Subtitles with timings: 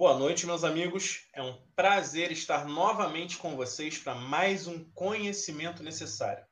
[0.00, 1.26] Boa noite, meus amigos.
[1.34, 6.42] É um prazer estar novamente com vocês para mais um conhecimento necessário.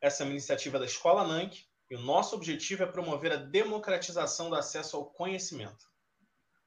[0.00, 4.50] Essa é uma iniciativa da Escola NANC e o nosso objetivo é promover a democratização
[4.50, 5.86] do acesso ao conhecimento.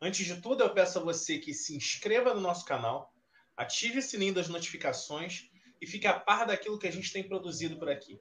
[0.02, 3.14] Antes de tudo, eu peço a você que se inscreva no nosso canal,
[3.58, 5.50] ative o sininho das notificações
[5.82, 8.18] e fique a par daquilo que a gente tem produzido por aqui.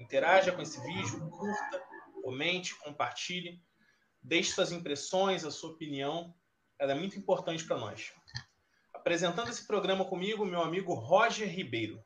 [0.00, 1.80] Interaja com esse vídeo, curta,
[2.24, 3.62] comente, compartilhe,
[4.20, 6.34] deixe suas impressões, a sua opinião
[6.80, 8.10] ela é muito importante para nós.
[8.94, 12.00] Apresentando esse programa comigo, meu amigo Roger Ribeiro.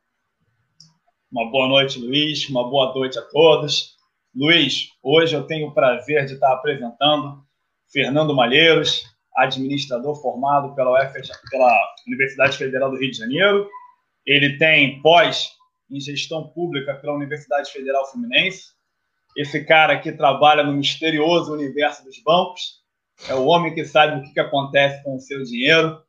[1.30, 2.48] Uma boa noite, Luiz.
[2.48, 3.94] Uma boa noite a todos.
[4.34, 7.44] Luiz, hoje eu tenho o prazer de estar apresentando
[7.92, 9.04] Fernando Malheiros,
[9.36, 13.68] administrador formado pela, UF, pela Universidade Federal do Rio de Janeiro.
[14.26, 15.52] Ele tem pós
[15.88, 18.72] em gestão pública pela Universidade Federal Fluminense.
[19.36, 22.83] Esse cara aqui trabalha no misterioso universo dos bancos
[23.28, 26.00] é o homem que sabe o que, que acontece com o seu dinheiro,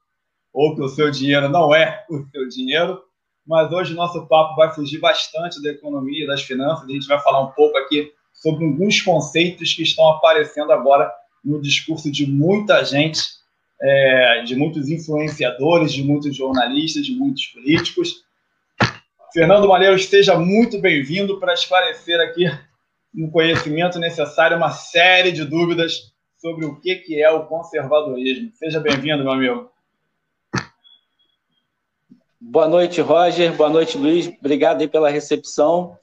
[0.53, 3.01] ou que o seu dinheiro não é o seu dinheiro.
[3.45, 6.87] Mas hoje o nosso papo vai fugir bastante da economia das finanças.
[6.87, 11.11] A gente vai falar um pouco aqui sobre alguns conceitos que estão aparecendo agora
[11.43, 13.21] no discurso de muita gente,
[13.79, 18.23] é, de muitos influenciadores, de muitos jornalistas, de muitos políticos.
[19.31, 22.45] Fernando Malheiro, esteja muito bem-vindo para esclarecer aqui
[23.13, 26.14] no conhecimento necessário uma série de dúvidas
[26.45, 28.51] sobre o que, que é o conservadorismo.
[28.53, 29.71] Seja bem-vindo, meu amigo.
[32.39, 33.51] Boa noite, Roger.
[33.57, 34.27] Boa noite, Luiz.
[34.27, 35.97] Obrigado aí pela recepção.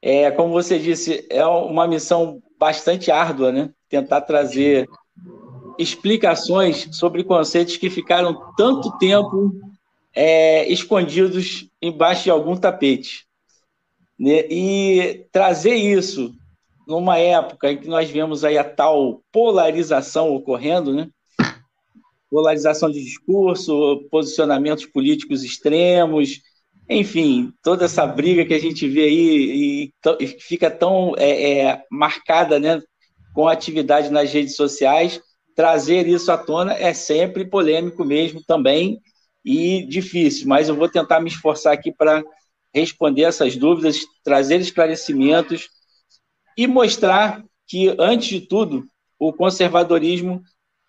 [0.00, 3.70] É, como você disse, é uma missão bastante árdua, né?
[3.88, 4.88] Tentar trazer
[5.76, 9.60] explicações sobre conceitos que ficaram tanto tempo
[10.14, 13.26] é, escondidos embaixo de algum tapete.
[14.16, 14.46] Né?
[14.48, 16.32] E trazer isso
[16.86, 21.08] numa época em que nós vemos aí a tal polarização ocorrendo, né?
[22.30, 26.40] Polarização de discurso, posicionamentos políticos extremos,
[26.88, 32.58] enfim, toda essa briga que a gente vê aí e, fica tão é, é, marcada,
[32.58, 32.82] né,
[33.34, 35.20] com atividade nas redes sociais,
[35.54, 39.00] trazer isso à tona é sempre polêmico mesmo também
[39.44, 42.22] e difícil, mas eu vou tentar me esforçar aqui para
[42.74, 45.68] responder essas dúvidas, trazer esclarecimentos
[46.56, 48.84] e mostrar que, antes de tudo,
[49.18, 50.42] o conservadorismo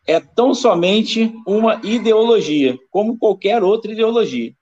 [0.08, 4.54] é tão somente uma ideologia, como qualquer outra ideologia.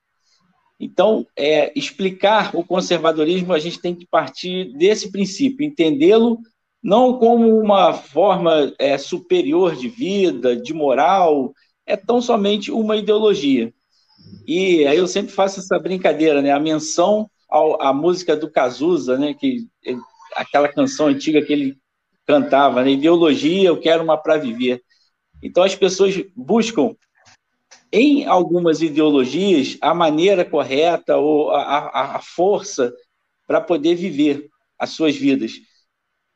[0.79, 6.39] Então, é, explicar o conservadorismo, a gente tem que partir desse princípio, entendê-lo
[6.83, 11.53] não como uma forma é, superior de vida, de moral,
[11.85, 13.73] é tão somente uma ideologia.
[14.45, 16.51] E aí eu sempre faço essa brincadeira, né?
[16.51, 19.33] A menção ao, à música do Cazuza, né?
[19.33, 19.65] Que
[20.35, 21.77] aquela canção antiga que ele
[22.25, 22.91] cantava, né?
[22.91, 24.81] Ideologia, eu quero uma para viver.
[25.41, 26.95] Então as pessoas buscam
[27.91, 32.91] em algumas ideologias a maneira correta ou a, a, força
[33.45, 34.49] para poder viver
[34.79, 35.51] as suas vidas.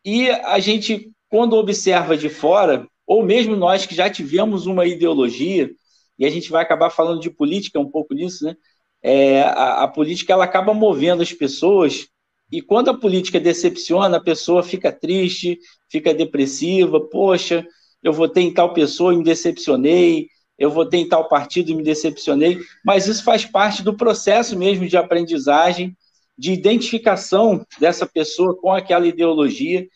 [0.05, 5.71] E a gente, quando observa de fora, ou mesmo nós que já tivemos uma ideologia,
[6.19, 8.55] e a gente vai acabar falando de política um pouco disso, né?
[9.01, 12.07] É, a, a política ela acaba movendo as pessoas
[12.51, 15.59] e quando a política decepciona, a pessoa fica triste,
[15.89, 17.65] fica depressiva, poxa,
[18.01, 20.27] eu votei em tal pessoa e me decepcionei,
[20.57, 24.87] eu votei em tal partido e me decepcionei, mas isso faz parte do processo mesmo
[24.87, 25.95] de aprendizagem,
[26.37, 29.87] de identificação dessa pessoa com aquela ideologia.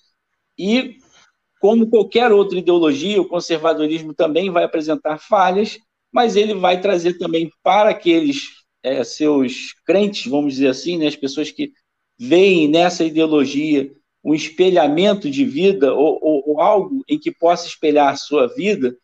[0.58, 0.98] E
[1.60, 5.80] como qualquer outra ideologia, o conservadorismo também vai apresentar falhas,
[6.12, 8.50] mas ele vai trazer também para aqueles
[8.84, 11.72] é, seus crentes, vamos dizer assim, né, as pessoas que
[12.22, 13.92] veem nessa ideologia
[14.24, 18.96] um espelhamento de vida ou, ou, ou algo em que possa espelhar sua vida,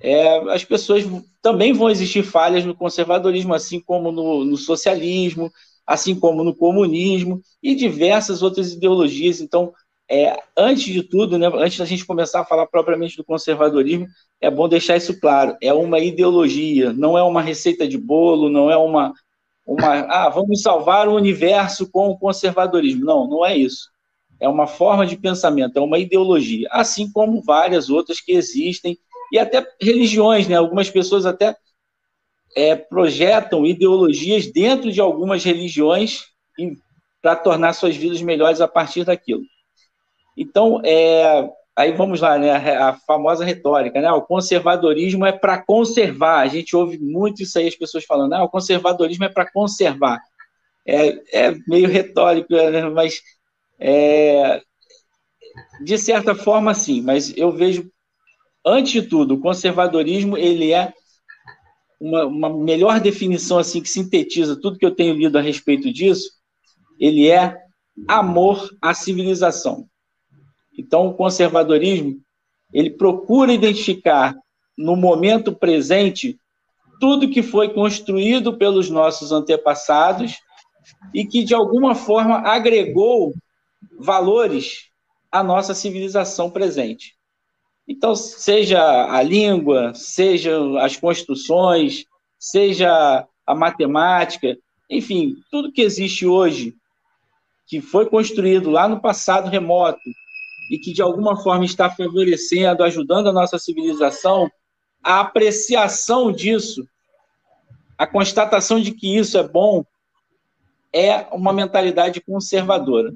[0.00, 1.04] é, as pessoas
[1.40, 5.52] também vão existir falhas no conservadorismo, assim como no, no, socialismo,
[5.86, 9.40] assim como no comunismo e diversas outras ideologias.
[9.40, 9.72] Então,
[10.10, 14.08] é, antes de tudo, né, antes da gente começar a falar propriamente do conservadorismo,
[14.40, 18.68] é bom deixar isso claro: é uma ideologia, não é uma receita de bolo, não
[18.68, 19.12] é uma,
[19.68, 23.04] uma, ah, vamos salvar o universo com o conservadorismo.
[23.04, 23.90] Não, não é isso.
[24.40, 28.96] É uma forma de pensamento, é uma ideologia, assim como várias outras que existem,
[29.30, 30.56] e até religiões, né?
[30.56, 31.54] Algumas pessoas até
[32.56, 36.24] é, projetam ideologias dentro de algumas religiões
[37.20, 39.42] para tornar suas vidas melhores a partir daquilo.
[40.34, 41.46] Então, é,
[41.78, 42.50] Aí vamos lá, né?
[42.50, 44.10] A famosa retórica, né?
[44.10, 46.40] O conservadorismo é para conservar.
[46.40, 50.20] A gente ouve muito isso aí, as pessoas falando, ah, o conservadorismo é para conservar.
[50.84, 52.82] É, é, meio retórico, né?
[52.88, 53.22] mas
[53.78, 54.60] é,
[55.84, 57.00] de certa forma, sim.
[57.00, 57.88] Mas eu vejo,
[58.66, 60.92] antes de tudo, o conservadorismo ele é
[62.00, 66.28] uma, uma melhor definição assim que sintetiza tudo que eu tenho lido a respeito disso.
[66.98, 67.56] Ele é
[68.08, 69.88] amor à civilização.
[70.78, 72.20] Então, o conservadorismo
[72.72, 74.36] ele procura identificar
[74.76, 76.38] no momento presente
[77.00, 80.38] tudo que foi construído pelos nossos antepassados
[81.12, 83.34] e que de alguma forma agregou
[83.98, 84.88] valores
[85.32, 87.16] à nossa civilização presente.
[87.86, 88.80] Então, seja
[89.10, 92.04] a língua, seja as construções,
[92.38, 94.56] seja a matemática,
[94.88, 96.74] enfim, tudo que existe hoje,
[97.66, 100.00] que foi construído lá no passado remoto
[100.70, 104.50] e que de alguma forma está favorecendo, ajudando a nossa civilização,
[105.02, 106.86] a apreciação disso,
[107.96, 109.84] a constatação de que isso é bom,
[110.92, 113.12] é uma mentalidade conservadora.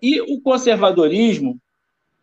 [0.00, 1.58] E o conservadorismo,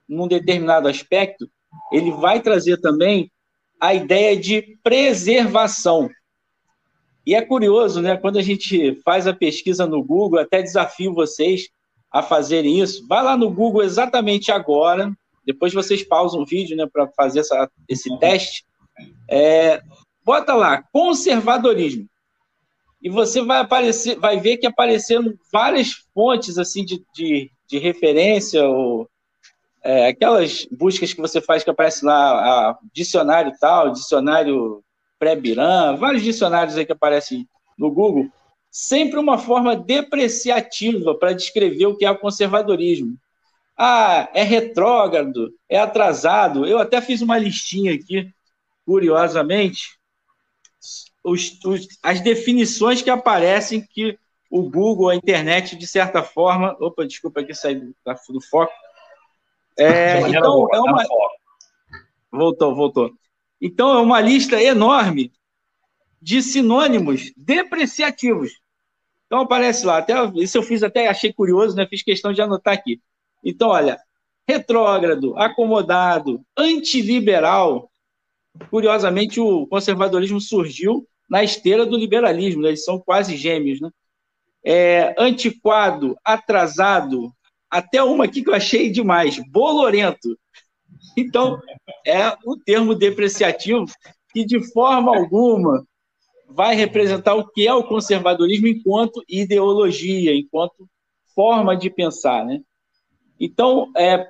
[0.08, 1.50] num determinado aspecto,
[1.92, 3.32] ele vai trazer também
[3.80, 6.10] a ideia de preservação.
[7.26, 8.18] E é curioso, né?
[8.18, 11.70] Quando a gente faz a pesquisa no Google, até desafio vocês
[12.12, 13.08] a fazerem isso.
[13.08, 15.12] Vai lá no Google exatamente agora.
[15.46, 18.66] Depois vocês pausam o vídeo, né, para fazer essa, esse teste.
[19.30, 19.82] É,
[20.24, 22.08] bota lá conservadorismo
[23.02, 28.68] e você vai aparecer, vai ver que apareceram várias fontes assim de, de, de referência
[28.68, 29.10] ou
[29.82, 34.84] é, aquelas buscas que você faz que aparece lá, a, dicionário tal, dicionário
[35.18, 37.48] pré-Biran, vários dicionários aí que aparecem
[37.78, 38.28] no Google,
[38.72, 43.18] sempre uma forma depreciativa para descrever o que é o conservadorismo.
[43.78, 46.66] Ah, é retrógrado, é atrasado.
[46.66, 48.30] Eu até fiz uma listinha aqui,
[48.86, 49.98] curiosamente,
[51.24, 54.18] os, os, as definições que aparecem que
[54.50, 56.76] o Google, a internet, de certa forma.
[56.80, 57.94] Opa, desculpa aqui sair do,
[58.30, 58.74] do foco.
[59.78, 61.06] É, então, é uma...
[62.32, 63.12] Voltou, voltou.
[63.62, 65.32] Então, é uma lista enorme
[66.22, 68.52] de sinônimos depreciativos.
[69.26, 69.98] Então, aparece lá.
[70.00, 71.86] Até, isso eu fiz até, achei curioso, né?
[71.86, 73.02] Fiz questão de anotar aqui.
[73.44, 74.00] Então, olha,
[74.48, 77.90] retrógrado, acomodado, antiliberal.
[78.70, 82.70] Curiosamente, o conservadorismo surgiu na esteira do liberalismo, né?
[82.70, 83.92] eles são quase gêmeos, né?
[84.66, 87.32] É, antiquado, atrasado,
[87.70, 90.38] até uma aqui que eu achei demais, bolorento.
[91.16, 91.62] Então,
[92.06, 93.86] é o termo depreciativo
[94.34, 95.86] que, de forma alguma,
[96.50, 100.88] vai representar o que é o conservadorismo enquanto ideologia, enquanto
[101.36, 102.60] forma de pensar, né?
[103.40, 104.26] Então, é,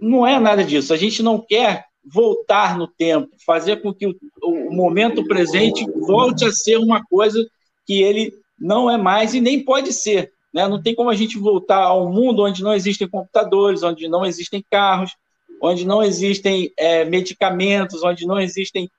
[0.00, 0.92] não é nada disso.
[0.92, 6.44] A gente não quer voltar no tempo, fazer com que o, o momento presente volte
[6.44, 7.46] a ser uma coisa
[7.86, 10.32] que ele não é mais e nem pode ser.
[10.52, 10.66] Né?
[10.66, 14.26] Não tem como a gente voltar a um mundo onde não existem computadores, onde não
[14.26, 15.12] existem carros,
[15.62, 18.90] onde não existem é, medicamentos, onde não existem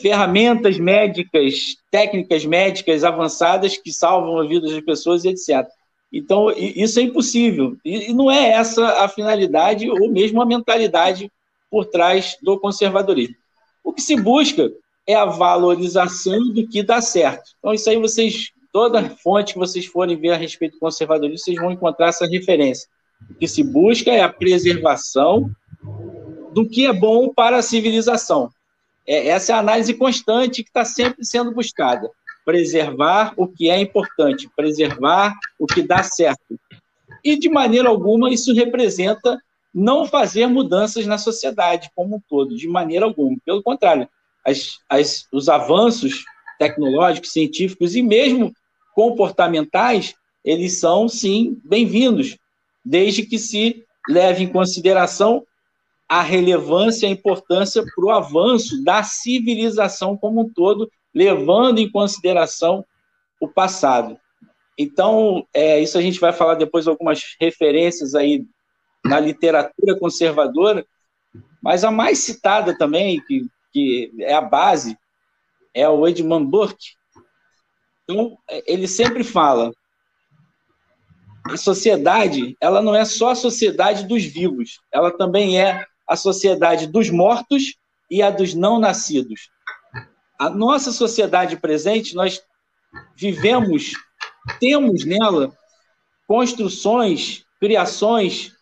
[0.00, 5.66] ferramentas médicas, técnicas médicas avançadas que salvam a vida das pessoas, etc.
[6.12, 7.76] Então, isso é impossível.
[7.84, 11.30] E não é essa a finalidade ou mesmo a mentalidade
[11.70, 13.36] por trás do conservadorismo.
[13.84, 14.70] O que se busca
[15.06, 17.50] é a valorização do que dá certo.
[17.58, 21.56] Então, isso aí vocês, toda fonte que vocês forem ver a respeito do conservadorismo, vocês
[21.56, 22.88] vão encontrar essa referência.
[23.30, 25.50] O que se busca é a preservação
[26.52, 28.50] do que é bom para a civilização.
[29.06, 32.10] É, essa é a análise constante que está sempre sendo buscada.
[32.44, 36.58] Preservar o que é importante, preservar o que dá certo.
[37.22, 39.38] E, de maneira alguma, isso representa
[39.74, 43.36] não fazer mudanças na sociedade como um todo, de maneira alguma.
[43.44, 44.08] Pelo contrário,
[44.44, 46.24] as, as, os avanços
[46.58, 48.52] tecnológicos, científicos e mesmo
[48.94, 50.14] comportamentais,
[50.44, 52.36] eles são, sim, bem-vindos,
[52.84, 55.44] desde que se leve em consideração
[56.10, 61.88] a relevância e a importância para o avanço da civilização como um todo, levando em
[61.88, 62.84] consideração
[63.40, 64.18] o passado.
[64.76, 68.44] Então, é, isso a gente vai falar depois algumas referências aí
[69.04, 70.84] na literatura conservadora,
[71.62, 74.98] mas a mais citada também, que, que é a base,
[75.72, 76.88] é o Edmund Burke.
[78.02, 78.36] Então,
[78.66, 79.72] ele sempre fala:
[81.44, 86.88] a sociedade, ela não é só a sociedade dos vivos, ela também é a sociedade
[86.88, 87.76] dos mortos
[88.10, 89.48] e a dos não nascidos.
[90.36, 92.42] A nossa sociedade presente, nós
[93.14, 93.92] vivemos,
[94.58, 95.56] temos nela
[96.26, 98.52] construções, criações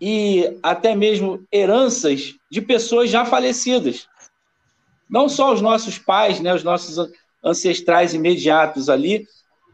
[0.00, 4.08] e até mesmo heranças de pessoas já falecidas.
[5.08, 7.08] Não só os nossos pais, né, os nossos
[7.44, 9.24] ancestrais imediatos ali,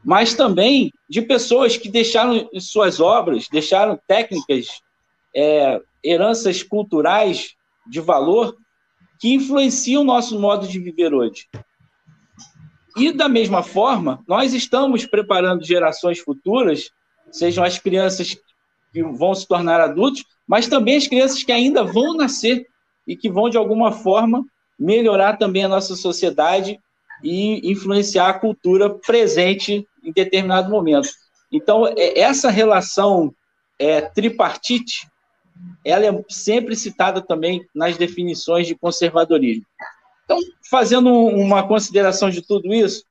[0.04, 4.82] mas também de pessoas que deixaram suas obras, deixaram técnicas,
[5.34, 7.54] é, heranças culturais
[7.88, 8.56] de valor
[9.18, 11.46] que influenciam o nosso modo de viver hoje.
[12.96, 16.90] E, da mesma forma, nós estamos preparando gerações futuras,
[17.30, 18.36] sejam as crianças
[18.92, 22.66] que vão se tornar adultos, mas também as crianças que ainda vão nascer
[23.06, 24.44] e que vão, de alguma forma,
[24.78, 26.78] melhorar também a nossa sociedade
[27.22, 31.08] e influenciar a cultura presente em determinado momento.
[31.50, 33.32] Então, é, essa relação
[33.78, 35.06] é, tripartite,
[35.84, 39.64] ela é sempre citada também nas definições de conservadorismo.
[40.24, 40.38] Então,
[40.70, 43.04] fazendo uma consideração de tudo isso,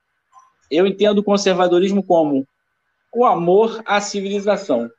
[0.70, 2.48] eu entendo o conservadorismo como
[3.14, 4.90] o amor à civilização.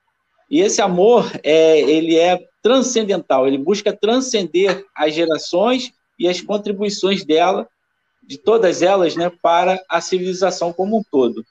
[0.51, 7.25] E esse amor, é, ele é transcendental, ele busca transcender as gerações e as contribuições
[7.25, 7.67] dela,
[8.23, 11.45] de todas elas, né, para a civilização como um todo.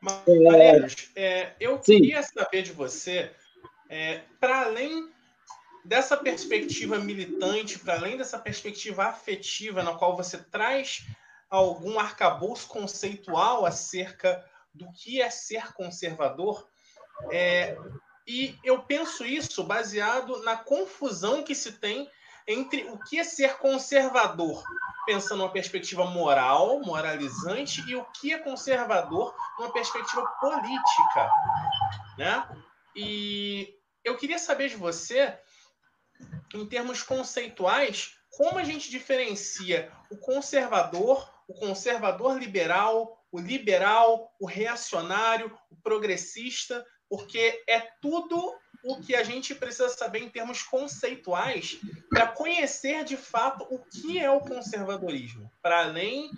[0.00, 2.30] Mareiros, é, eu queria Sim.
[2.34, 3.30] saber de você,
[3.88, 5.10] é, para além
[5.84, 11.06] dessa perspectiva militante, para além dessa perspectiva afetiva, na qual você traz
[11.48, 16.68] algum arcabouço conceitual acerca do que é ser conservador,
[17.30, 17.76] é,
[18.26, 22.08] e eu penso isso baseado na confusão que se tem
[22.46, 24.62] entre o que é ser conservador,
[25.06, 31.30] pensando numa perspectiva moral, moralizante, e o que é conservador numa perspectiva política,
[32.16, 32.46] né?
[32.94, 35.36] E eu queria saber de você,
[36.54, 44.46] em termos conceituais, como a gente diferencia o conservador, o conservador liberal, o liberal, o
[44.46, 51.78] reacionário, o progressista, porque é tudo o que a gente precisa saber em termos conceituais
[52.08, 56.30] para conhecer de fato o que é o conservadorismo, para além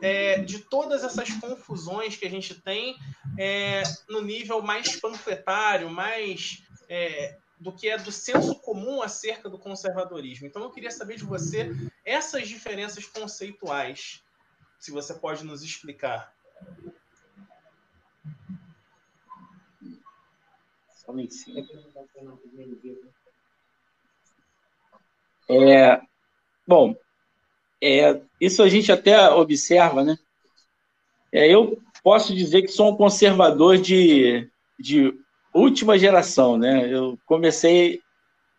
[0.00, 2.96] é, de todas essas confusões que a gente tem
[3.38, 9.56] é, no nível mais panfletário, mais é, do que é do senso comum acerca do
[9.56, 10.46] conservadorismo.
[10.46, 11.70] Então eu queria saber de você
[12.04, 14.24] essas diferenças conceituais,
[14.78, 16.34] se você pode nos explicar.
[25.48, 26.00] É,
[26.66, 26.94] bom,
[27.82, 30.18] é, isso a gente até observa, né?
[31.32, 35.20] É, eu posso dizer que sou um conservador de, de
[35.52, 36.88] última geração, né?
[36.92, 38.00] Eu comecei,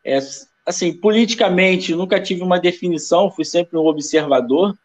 [0.03, 0.19] é,
[0.65, 4.77] assim, politicamente, nunca tive uma definição, fui sempre um observador,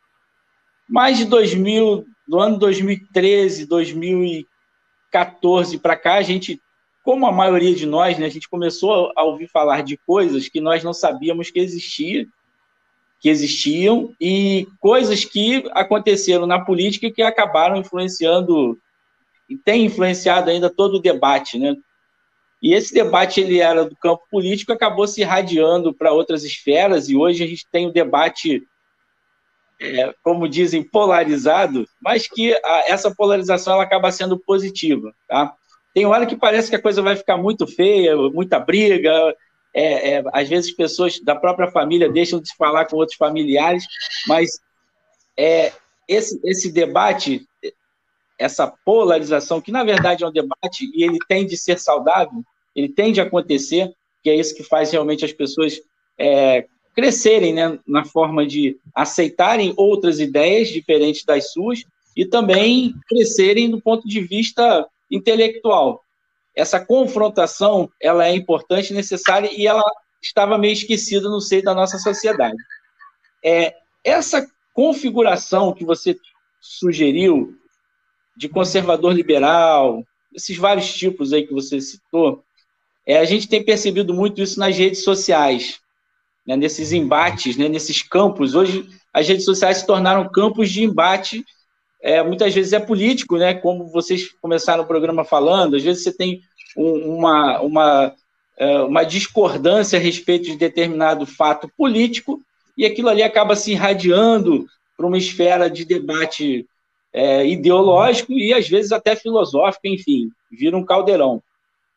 [0.89, 6.63] mas de 2000, do ano 2013, 2014 para cá, a gente
[7.07, 10.61] como a maioria de nós, né, a gente começou a ouvir falar de coisas que
[10.61, 12.27] nós não sabíamos que existia,
[13.21, 18.77] que existiam e coisas que aconteceram na política que acabaram influenciando
[19.49, 21.77] e tem influenciado ainda todo o debate, né?
[22.63, 27.17] E esse debate ele era do campo político, acabou se irradiando para outras esferas e
[27.17, 28.63] hoje a gente tem um debate,
[29.81, 35.55] é, como dizem, polarizado, mas que a, essa polarização ela acaba sendo positiva, tá?
[35.93, 39.35] Tem hora que parece que a coisa vai ficar muito feia, muita briga.
[39.75, 43.85] É, é, às vezes pessoas da própria família deixam de falar com outros familiares,
[44.27, 44.59] mas
[45.39, 45.73] é,
[46.09, 47.47] esse, esse debate,
[48.39, 52.43] essa polarização, que na verdade é um debate e ele tem de ser saudável,
[52.75, 55.81] ele tem de acontecer, que é isso que faz realmente as pessoas
[56.19, 61.83] é, crescerem né, na forma de aceitarem outras ideias diferentes das suas
[62.17, 66.03] e também crescerem do ponto de vista intelectual.
[66.55, 69.85] Essa confrontação ela é importante, necessária e ela
[70.23, 72.57] estava meio esquecida no seio da nossa sociedade.
[73.45, 76.17] É, essa configuração que você
[76.61, 77.55] sugeriu
[78.37, 82.43] de conservador liberal, esses vários tipos aí que você citou,
[83.07, 85.79] é, a gente tem percebido muito isso nas redes sociais,
[86.47, 88.55] né, nesses embates, né, nesses campos.
[88.55, 91.45] Hoje, as redes sociais se tornaram campos de embate
[92.03, 93.55] é, muitas vezes é político, né?
[93.55, 96.41] Como vocês começaram o programa falando, às vezes você tem
[96.77, 98.15] um, uma, uma,
[98.57, 102.41] é, uma discordância a respeito de determinado fato político
[102.79, 104.67] e aquilo ali acaba se irradiando
[104.97, 106.67] para uma esfera de debate
[107.13, 111.43] é, ideológico e às vezes até filosófico, enfim, vira um caldeirão.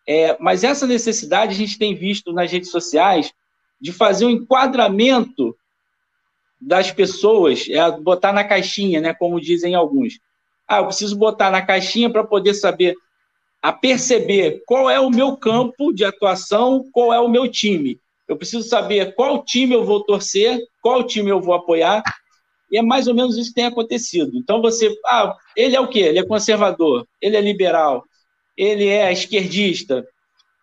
[0.07, 3.31] É, mas essa necessidade a gente tem visto nas redes sociais
[3.79, 5.55] de fazer um enquadramento
[6.59, 10.19] das pessoas é botar na caixinha, né, como dizem alguns.
[10.67, 12.95] Ah, eu preciso botar na caixinha para poder saber,
[13.61, 17.99] a perceber qual é o meu campo de atuação, qual é o meu time.
[18.27, 22.03] Eu preciso saber qual time eu vou torcer, qual time eu vou apoiar,
[22.71, 24.31] e é mais ou menos isso que tem acontecido.
[24.35, 25.99] Então você, ah, ele é o quê?
[25.99, 28.03] Ele é conservador, ele é liberal,
[28.55, 30.05] ele é esquerdista,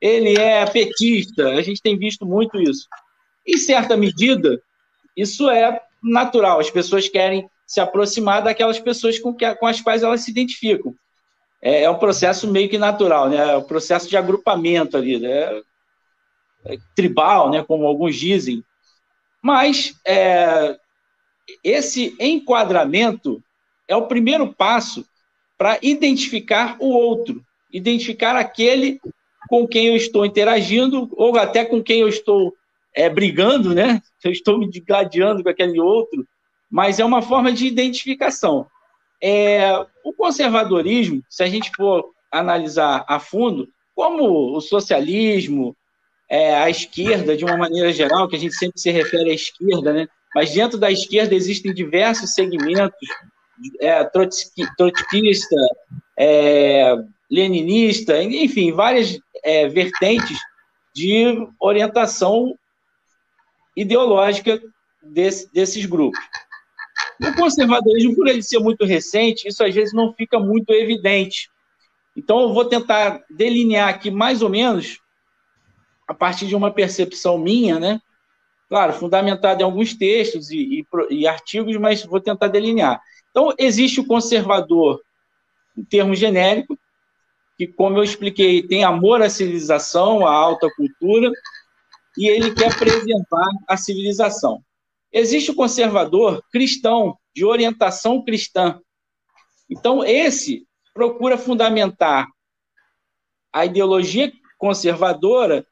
[0.00, 1.48] ele é petista.
[1.50, 2.86] A gente tem visto muito isso.
[3.46, 4.60] Em certa medida,
[5.16, 10.02] isso é natural, as pessoas querem se aproximar daquelas pessoas com, que, com as quais
[10.02, 10.94] elas se identificam.
[11.60, 13.36] É, é um processo meio que natural, né?
[13.38, 15.60] É um processo de agrupamento ali, né?
[16.64, 17.64] É tribal, né?
[17.64, 18.62] Como alguns dizem.
[19.42, 20.76] Mas é,
[21.62, 23.42] esse enquadramento
[23.88, 25.06] é o primeiro passo
[25.56, 29.00] para identificar o outro, identificar aquele
[29.48, 32.52] com quem eu estou interagindo ou até com quem eu estou
[32.94, 34.02] é, brigando, né?
[34.24, 36.26] Eu estou me gladiando com aquele outro,
[36.68, 38.66] mas é uma forma de identificação.
[39.22, 39.72] É,
[40.04, 45.76] o conservadorismo, se a gente for analisar a fundo, como o socialismo,
[46.28, 49.92] é, a esquerda, de uma maneira geral, que a gente sempre se refere à esquerda,
[49.92, 50.08] né?
[50.36, 53.08] Mas dentro da esquerda existem diversos segmentos,
[53.80, 55.56] é, trotskista,
[56.14, 56.94] é,
[57.30, 60.38] leninista, enfim, várias é, vertentes
[60.94, 62.54] de orientação
[63.74, 64.60] ideológica
[65.02, 66.20] desse, desses grupos.
[67.18, 71.48] O conservadorismo, por ele ser muito recente, isso às vezes não fica muito evidente.
[72.14, 75.00] Então, eu vou tentar delinear aqui mais ou menos,
[76.06, 78.02] a partir de uma percepção minha, né?
[78.68, 83.00] Claro, fundamentada em alguns textos e, e, e artigos, mas vou tentar delinear.
[83.30, 85.00] Então, existe o conservador,
[85.76, 86.76] em termos genéricos,
[87.56, 91.30] que, como eu expliquei, tem amor à civilização, à alta cultura,
[92.16, 94.62] e ele quer preservar a civilização.
[95.12, 98.80] Existe o conservador cristão, de orientação cristã.
[99.70, 102.26] Então, esse procura fundamentar
[103.52, 105.66] a ideologia conservadora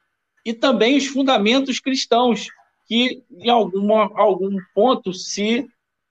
[0.44, 2.48] e também os fundamentos cristãos,
[2.86, 5.66] que em alguma, algum ponto se,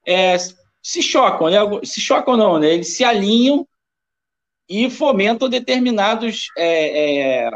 [0.05, 0.35] é,
[0.81, 1.59] se chocam, né?
[1.83, 2.73] se chocam não, né?
[2.73, 3.67] eles se alinham
[4.67, 7.51] e fomentam determinados é, é,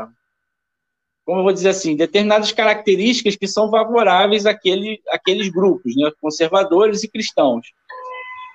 [1.27, 7.03] como eu vou dizer assim, determinadas características que são favoráveis àquele, àqueles grupos, né, conservadores
[7.03, 7.67] e cristãos.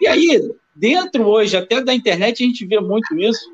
[0.01, 0.41] E aí,
[0.75, 3.47] dentro hoje, até da internet, a gente vê muito isso,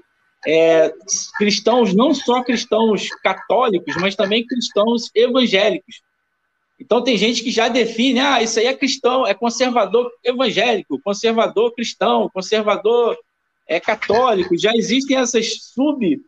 [0.47, 0.95] é,
[1.37, 6.01] cristãos, não só cristãos católicos, mas também cristãos evangélicos.
[6.81, 11.75] Então, tem gente que já define, ah, isso aí é cristão, é conservador evangélico, conservador
[11.75, 13.17] cristão, conservador
[13.67, 14.57] é, católico.
[14.57, 16.21] Já existem essas sub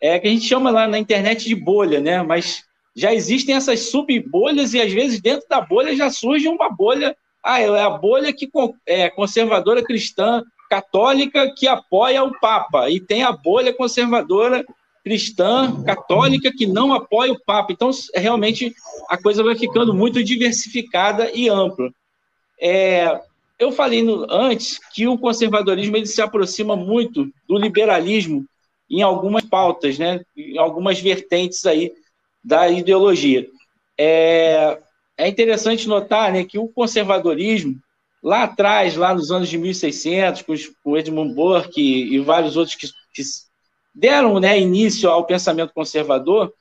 [0.00, 2.22] é, que a gente chama lá na internet de bolha, né?
[2.22, 2.62] Mas
[2.94, 7.60] já existem essas sub-bolhas e às vezes dentro da bolha já surge uma bolha, ah,
[7.60, 8.48] é a bolha que
[8.86, 14.64] é conservadora cristã católica que apoia o Papa e tem a bolha conservadora
[15.06, 17.72] cristã católica que não apoia o Papa.
[17.72, 18.74] Então, realmente,
[19.08, 21.92] a coisa vai ficando muito diversificada e ampla.
[22.60, 23.20] É,
[23.56, 28.44] eu falei no, antes que o conservadorismo ele se aproxima muito do liberalismo
[28.90, 31.92] em algumas pautas, né, em algumas vertentes aí
[32.42, 33.46] da ideologia.
[33.96, 34.76] É,
[35.16, 37.76] é interessante notar né, que o conservadorismo,
[38.20, 42.74] lá atrás, lá nos anos de 1600, com, com Edmund Burke e, e vários outros
[42.74, 43.22] que, que
[43.96, 46.52] deram né, início ao pensamento conservador,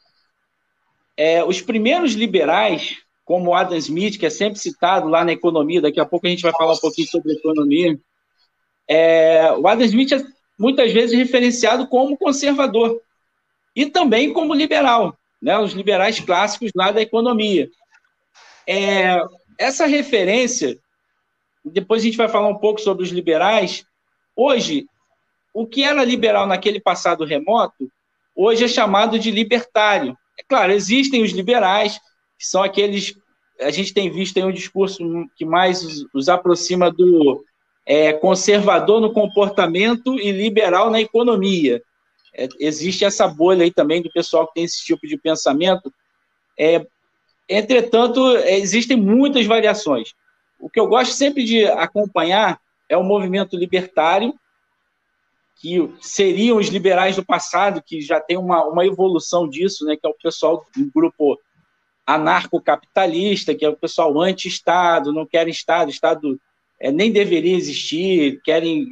[1.17, 2.95] é, os primeiros liberais,
[3.25, 6.43] como Adam Smith, que é sempre citado lá na economia, daqui a pouco a gente
[6.43, 7.99] vai falar um pouquinho sobre economia,
[8.87, 10.23] é, o Adam Smith é
[10.57, 13.01] muitas vezes referenciado como conservador
[13.75, 15.57] e também como liberal, né?
[15.57, 17.69] os liberais clássicos lá da economia.
[18.65, 19.21] É,
[19.59, 20.77] essa referência,
[21.65, 23.83] depois a gente vai falar um pouco sobre os liberais.
[24.35, 24.87] Hoje,
[25.55, 27.89] o que era liberal naquele passado remoto,
[28.35, 30.15] hoje é chamado de libertário.
[30.37, 31.97] É claro, existem os liberais,
[32.37, 33.15] que são aqueles.
[33.61, 35.01] A gente tem visto aí um discurso
[35.37, 37.41] que mais os, aproxima do
[37.85, 41.81] é, conservador no comportamento e liberal na economia.
[42.37, 45.89] É, existe essa bolha aí também do pessoal que tem esse tipo de pensamento.
[46.59, 46.85] É,
[47.47, 50.09] entretanto, existem muitas variações.
[50.59, 54.33] O que eu gosto sempre de acompanhar é o movimento libertário,
[55.55, 60.05] que seriam os liberais do passado, que já tem uma, uma evolução disso, né, que
[60.05, 61.39] é o pessoal do grupo
[62.05, 66.39] anarcocapitalista, que é o pessoal anti-Estado, não quer Estado, Estado
[66.79, 68.85] é, nem deveria existir, querem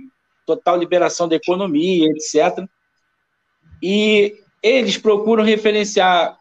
[0.45, 2.65] total liberação da economia, etc.
[3.81, 6.37] E eles procuram referenciar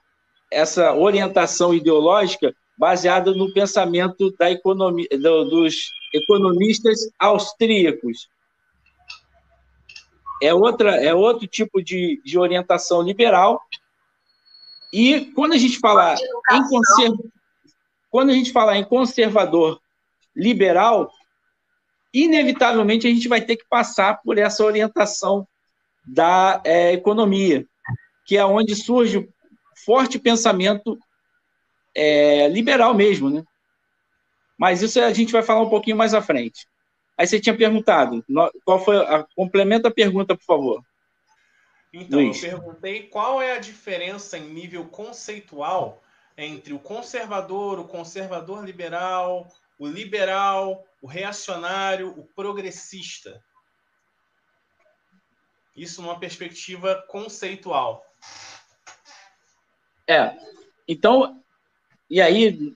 [0.50, 8.28] essa orientação ideológica baseada no pensamento da economia, do, dos economistas austríacos.
[10.42, 13.62] É, outra, é outro tipo de, de orientação liberal.
[14.92, 16.16] E quando a gente fala
[16.50, 17.16] em conserv...
[18.11, 19.81] quando a gente fala em conservador
[20.35, 21.12] liberal,
[22.12, 25.46] inevitavelmente a gente vai ter que passar por essa orientação
[26.05, 27.64] da é, economia,
[28.26, 29.28] que é onde surge o
[29.85, 30.98] forte pensamento
[31.94, 33.44] é, liberal mesmo, né?
[34.59, 36.66] Mas isso a gente vai falar um pouquinho mais à frente.
[37.22, 38.24] Aí você tinha perguntado,
[38.64, 40.85] qual foi a complementa a pergunta, por favor.
[41.92, 42.42] Então, Luiz.
[42.42, 46.02] eu perguntei qual é a diferença em nível conceitual
[46.37, 49.46] entre o conservador, o conservador liberal,
[49.78, 53.40] o liberal, o reacionário, o progressista.
[55.76, 58.04] Isso numa perspectiva conceitual.
[60.08, 60.37] É.
[60.88, 61.40] Então,
[62.11, 62.74] e aí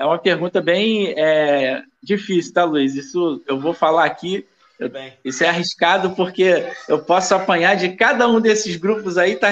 [0.00, 2.94] é uma pergunta bem é, difícil, tá, Luiz?
[2.94, 4.46] Isso eu vou falar aqui.
[4.78, 4.90] Eu,
[5.22, 9.48] isso é arriscado porque eu posso apanhar de cada um desses grupos aí, tá?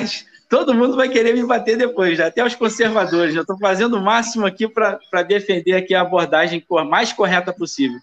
[0.49, 3.35] Todo mundo vai querer me bater depois, até os conservadores.
[3.35, 7.99] Eu estou fazendo o máximo aqui para defender aqui a abordagem mais correta possível.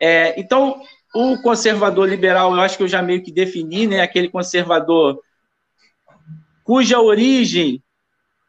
[0.00, 0.80] É, então,
[1.14, 4.00] o conservador liberal, eu acho que eu já meio que defini, né?
[4.00, 5.20] Aquele conservador
[6.64, 7.82] cuja origem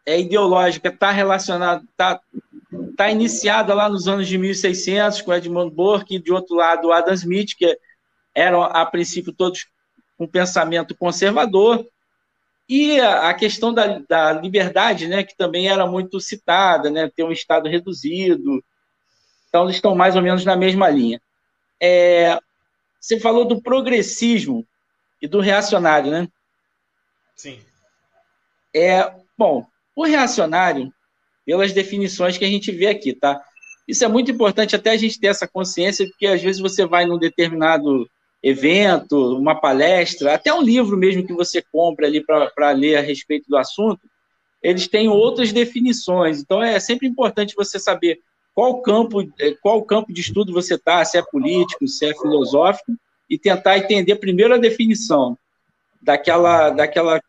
[0.06, 1.84] é ideológica está relacionada,
[2.72, 6.92] está tá iniciada lá nos anos de 1600 com Edmund Burke e de outro lado
[6.92, 7.78] Adam Smith, que
[8.34, 9.68] eram a princípio todos
[10.18, 11.86] com pensamento conservador.
[12.70, 17.32] E a questão da, da liberdade, né, que também era muito citada, né, ter um
[17.32, 18.64] Estado reduzido.
[19.50, 21.22] Então, eles estão mais ou menos na mesma linha.
[21.82, 22.40] É,
[23.00, 24.66] você falou do progressismo
[25.22, 26.28] e do reacionário, né?
[27.36, 27.60] Sim.
[28.74, 30.94] É, bom, o reacionário,
[31.52, 33.38] pelas definições que a gente vê aqui, tá?
[33.86, 37.06] Isso é muito importante até a gente ter essa consciência, porque às vezes você vai
[37.06, 38.10] num determinado
[38.42, 43.50] evento, uma palestra, até um livro mesmo que você compra ali para ler a respeito
[43.50, 44.00] do assunto,
[44.64, 46.40] eles têm outras definições.
[46.40, 48.22] Então é sempre importante você saber
[48.56, 52.94] qual campo, é, qual campo de estudo você está, se é político, se é filosófico,
[53.30, 55.38] e tentar entender primeiro a definição
[56.02, 57.22] daquela, daquela,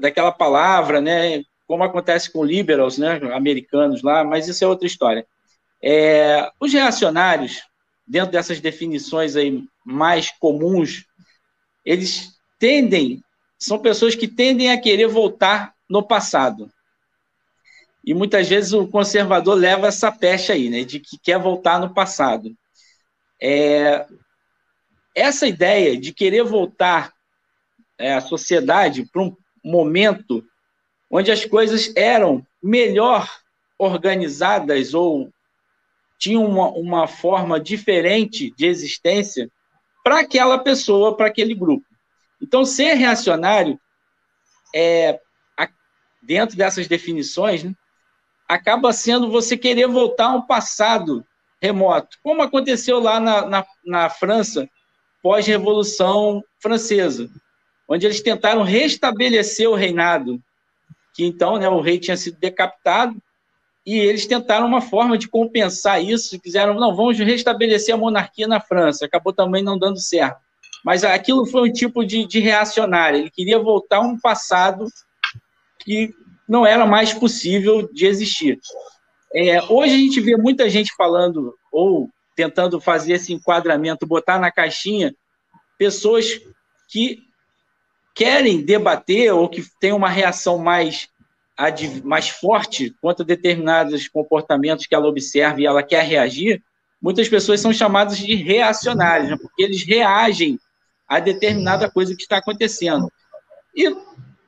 [0.00, 1.42] daquela palavra, né?
[1.66, 3.20] Como acontece com liberals, né?
[3.34, 5.26] Americanos lá, mas isso é outra história.
[5.82, 7.62] É, os reacionários,
[8.06, 11.04] dentro dessas definições aí mais comuns,
[11.84, 13.22] eles tendem,
[13.58, 16.70] são pessoas que tendem a querer voltar no passado.
[18.04, 21.92] E muitas vezes o conservador leva essa pecha aí, né, de que quer voltar no
[21.92, 22.54] passado.
[23.40, 24.06] É,
[25.14, 27.12] essa ideia de querer voltar
[27.98, 30.44] é, a sociedade para um momento
[31.16, 33.30] onde as coisas eram melhor
[33.78, 35.32] organizadas ou
[36.18, 39.48] tinham uma, uma forma diferente de existência
[40.02, 41.86] para aquela pessoa, para aquele grupo.
[42.42, 43.78] Então, ser reacionário,
[44.74, 45.20] é,
[46.20, 47.72] dentro dessas definições, né,
[48.48, 51.24] acaba sendo você querer voltar a um passado
[51.62, 54.68] remoto, como aconteceu lá na, na, na França,
[55.22, 57.30] pós-revolução francesa,
[57.88, 60.42] onde eles tentaram restabelecer o reinado,
[61.14, 63.16] que então né, o rei tinha sido decapitado,
[63.86, 68.58] e eles tentaram uma forma de compensar isso, quiseram, não, vamos restabelecer a monarquia na
[68.58, 70.38] França, acabou também não dando certo.
[70.84, 74.86] Mas aquilo foi um tipo de, de reacionário, ele queria voltar a um passado
[75.80, 76.10] que
[76.48, 78.58] não era mais possível de existir.
[79.34, 84.50] É, hoje a gente vê muita gente falando, ou tentando fazer esse enquadramento, botar na
[84.50, 85.14] caixinha,
[85.78, 86.40] pessoas
[86.88, 87.22] que
[88.14, 91.08] querem debater ou que têm uma reação mais,
[92.04, 96.62] mais forte contra determinados comportamentos que ela observa e ela quer reagir,
[97.02, 99.36] muitas pessoas são chamadas de reacionários, né?
[99.36, 100.58] porque eles reagem
[101.08, 103.12] a determinada coisa que está acontecendo.
[103.76, 103.94] E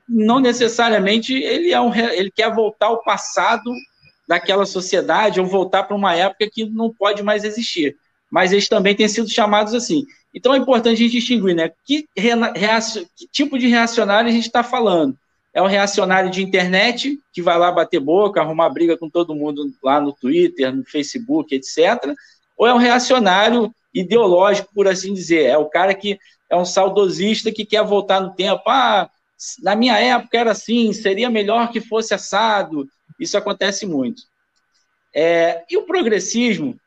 [0.09, 3.71] não necessariamente ele, é um, ele quer voltar ao passado
[4.27, 7.97] daquela sociedade ou voltar para uma época que não pode mais existir.
[8.31, 10.05] Mas eles também têm sido chamados assim.
[10.35, 11.71] Então é importante a gente distinguir, né?
[11.85, 15.17] Que, que tipo de reacionário a gente está falando?
[15.55, 19.73] É um reacionário de internet que vai lá bater boca, arrumar briga com todo mundo
[19.83, 22.15] lá no Twitter, no Facebook, etc.
[22.59, 25.45] Ou é um reacionário ideológico, por assim dizer?
[25.45, 26.19] É o cara que
[26.51, 28.63] é um saudosista que quer voltar no tempo.
[28.67, 29.09] Ah,
[29.63, 32.87] na minha época era assim, seria melhor que fosse assado.
[33.19, 34.23] Isso acontece muito.
[35.15, 36.79] É, e o progressismo,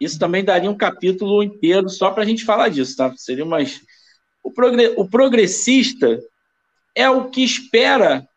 [0.00, 3.12] isso também daria um capítulo inteiro só para a gente falar disso, tá?
[3.16, 3.80] Seria umas.
[4.42, 4.94] O, progre...
[4.96, 6.20] o progressista
[6.94, 8.28] é o que espera,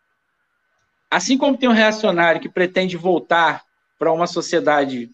[1.10, 3.63] assim como tem um reacionário que pretende voltar
[3.97, 5.12] para uma sociedade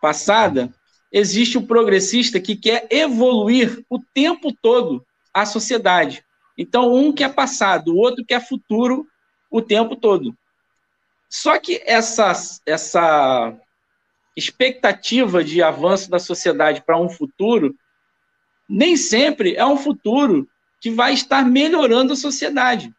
[0.00, 0.72] passada,
[1.12, 6.24] existe o progressista que quer evoluir o tempo todo a sociedade.
[6.56, 9.06] Então, um que é passado, o outro que é futuro
[9.50, 10.34] o tempo todo.
[11.30, 12.32] Só que essa,
[12.66, 13.56] essa
[14.38, 17.76] expectativa de avanço da sociedade para um futuro
[18.68, 20.48] nem sempre é um futuro
[20.80, 22.92] que vai estar melhorando a sociedade.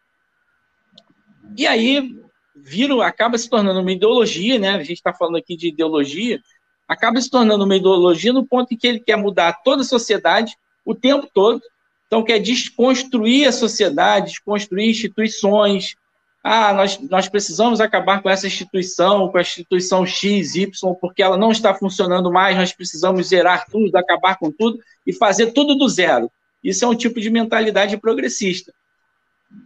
[1.56, 2.16] E aí
[2.56, 4.72] vira, acaba se tornando uma ideologia, né?
[4.72, 6.42] A gente está falando aqui de ideologia,
[6.88, 10.58] acaba se tornando uma ideologia no ponto em que ele quer mudar toda a sociedade
[10.84, 11.62] o tempo todo.
[12.08, 15.96] Então, quer desconstruir a sociedade, desconstruir instituições.
[16.44, 21.38] Ah, nós, nós precisamos acabar com essa instituição, com a instituição X, Y, porque ela
[21.38, 25.90] não está funcionando mais, nós precisamos zerar tudo, acabar com tudo e fazer tudo do
[25.90, 26.32] zero.
[26.64, 28.74] Isso é um tipo de mentalidade progressista.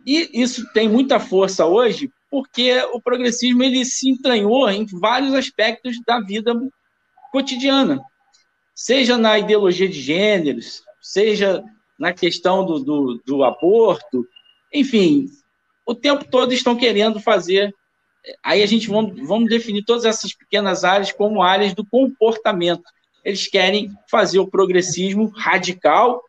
[0.05, 5.97] E isso tem muita força hoje, porque o progressismo ele se entranhou em vários aspectos
[6.05, 6.53] da vida
[7.31, 8.01] cotidiana,
[8.73, 11.63] seja na ideologia de gêneros, seja
[11.99, 14.25] na questão do, do, do aborto,
[14.73, 15.27] enfim,
[15.85, 17.73] o tempo todo estão querendo fazer.
[18.43, 22.83] Aí a gente vamos, vamos definir todas essas pequenas áreas como áreas do comportamento.
[23.23, 26.21] Eles querem fazer o progressismo radical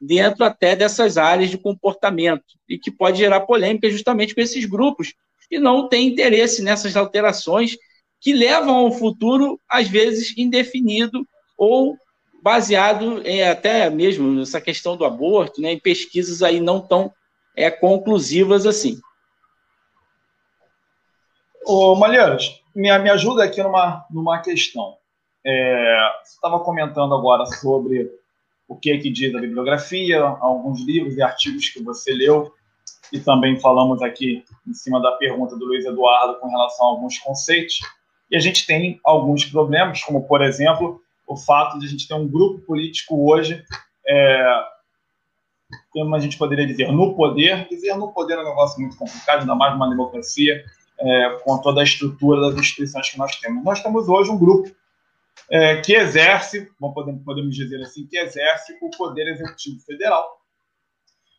[0.00, 5.14] dentro até dessas áreas de comportamento e que pode gerar polêmica justamente com esses grupos
[5.48, 7.76] que não têm interesse nessas alterações
[8.20, 11.26] que levam ao futuro, às vezes, indefinido
[11.58, 11.96] ou
[12.42, 17.12] baseado em até mesmo nessa questão do aborto, né, em pesquisas aí não tão
[17.56, 19.00] é, conclusivas assim.
[21.64, 24.96] Ô, Malheiros, me, me ajuda aqui numa, numa questão.
[25.44, 28.10] É, você estava comentando agora sobre
[28.68, 32.52] o que, que diz a bibliografia, alguns livros e artigos que você leu,
[33.12, 37.18] e também falamos aqui em cima da pergunta do Luiz Eduardo com relação a alguns
[37.18, 37.78] conceitos.
[38.30, 42.14] E a gente tem alguns problemas, como, por exemplo, o fato de a gente ter
[42.14, 43.62] um grupo político hoje,
[44.06, 44.64] é,
[45.94, 47.68] como a gente poderia dizer, no poder.
[47.68, 50.64] Dizer no poder é um negócio muito complicado, ainda mais numa democracia,
[51.00, 53.64] é, com toda a estrutura das instituições que nós temos.
[53.64, 54.68] Nós temos hoje um grupo
[55.48, 56.68] é, que exerce,
[57.24, 60.40] podemos, dizer assim, que exerce o poder executivo federal.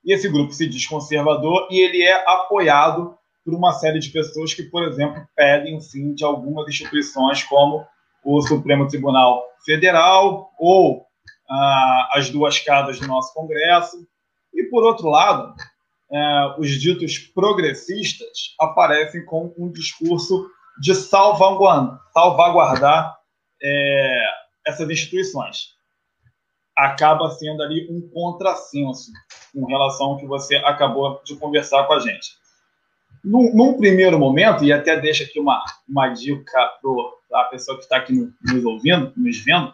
[0.06, 4.54] E esse grupo se diz conservador e ele é apoiado por uma série de pessoas
[4.54, 7.86] que, por exemplo, pedem o fim de algumas instituições como
[8.24, 11.06] o Supremo Tribunal Federal ou
[11.50, 14.08] ah, as duas casas do nosso Congresso.
[14.56, 15.54] E, por outro lado,
[16.12, 23.18] eh, os ditos progressistas aparecem com um discurso de salvaguardar, salvaguardar
[23.62, 24.26] eh,
[24.66, 25.76] essas instituições.
[26.78, 29.12] Acaba sendo ali um contrassenso
[29.54, 32.36] com relação ao que você acabou de conversar com a gente.
[33.24, 36.72] Num, num, primeiro momento, e até deixa aqui uma, uma dica
[37.32, 39.74] para a pessoa que está aqui nos ouvindo, nos vendo,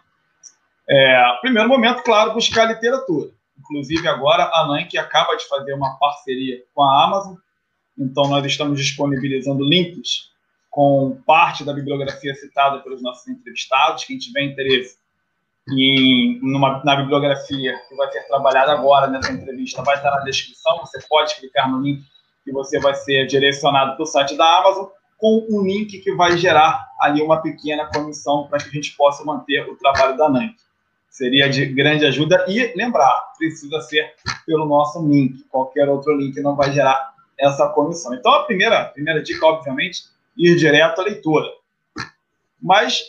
[0.89, 3.31] é, primeiro momento, claro, buscar literatura.
[3.71, 7.35] Inclusive, agora a Nike acaba de fazer uma parceria com a Amazon,
[7.97, 10.29] então nós estamos disponibilizando links
[10.69, 14.03] com parte da bibliografia citada pelos nossos entrevistados.
[14.03, 14.97] Quem tiver interesse
[15.69, 20.79] em, numa, na bibliografia que vai ser trabalhada agora nessa entrevista vai estar na descrição.
[20.79, 22.03] Você pode clicar no link
[22.43, 26.37] que você vai ser direcionado para o site da Amazon, com um link que vai
[26.37, 30.61] gerar ali uma pequena comissão para que a gente possa manter o trabalho da Nike.
[31.11, 32.43] Seria de grande ajuda.
[32.47, 34.15] E lembrar, precisa ser
[34.47, 35.43] pelo nosso link.
[35.49, 38.15] Qualquer outro link não vai gerar essa comissão.
[38.15, 41.47] Então, a primeira, primeira dica, obviamente, ir direto à leitura.
[42.59, 43.03] Mas,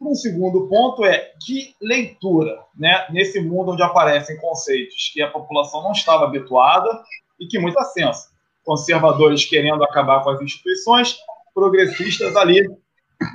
[0.00, 3.06] um segundo ponto é que leitura, né?
[3.10, 7.02] nesse mundo onde aparecem conceitos que a população não estava habituada
[7.38, 8.30] e que muita senso
[8.64, 11.16] conservadores querendo acabar com as instituições,
[11.54, 12.68] progressistas ali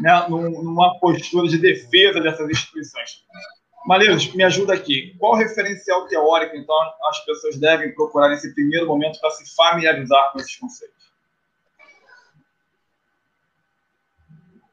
[0.02, 3.24] né, numa postura de defesa dessas instituições.
[3.86, 5.16] Malheiros, me ajuda aqui.
[5.20, 6.76] Qual referencial teórico, então,
[7.08, 10.96] as pessoas devem procurar nesse primeiro momento para se familiarizar com esses conceitos?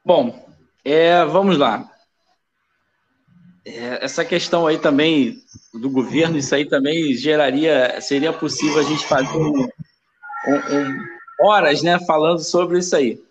[0.03, 0.45] Bom,
[0.83, 1.89] é, vamos lá.
[3.65, 5.37] É, essa questão aí também
[5.73, 11.05] do governo, isso aí também geraria, seria possível a gente fazer um, um, um,
[11.39, 13.21] horas né, falando sobre isso aí.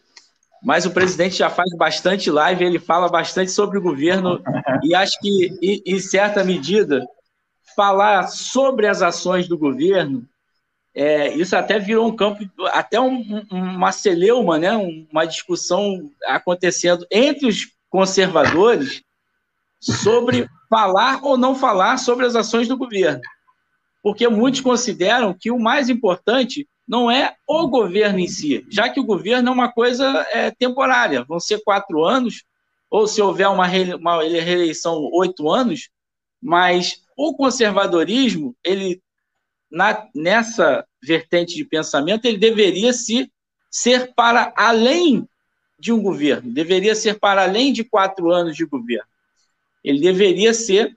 [0.62, 4.40] Mas o presidente já faz bastante live, ele fala bastante sobre o governo,
[4.84, 7.04] e acho que, em, certa medida,
[7.74, 10.24] falar sobre as ações do governo,
[10.94, 14.76] é, isso até virou um campo, até um, uma celeuma, né,
[15.10, 19.02] uma discussão acontecendo entre os conservadores
[19.80, 23.20] sobre falar ou não falar sobre as ações do governo.
[24.02, 29.00] Porque muitos consideram que o mais importante não é o governo em si, já que
[29.00, 32.44] o governo é uma coisa é, temporária, vão ser quatro anos,
[32.90, 35.88] ou se houver uma, uma reeleição, oito anos,
[36.38, 39.00] mas o conservadorismo, ele
[39.70, 43.32] na, nessa vertente de pensamento, ele deveria se
[43.70, 45.26] ser para além
[45.78, 49.08] de um governo, deveria ser para além de quatro anos de governo.
[49.82, 50.94] Ele deveria ser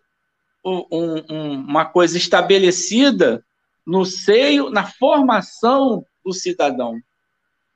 [0.62, 3.42] um, um, uma coisa estabelecida
[3.86, 7.00] no seio, na formação do cidadão,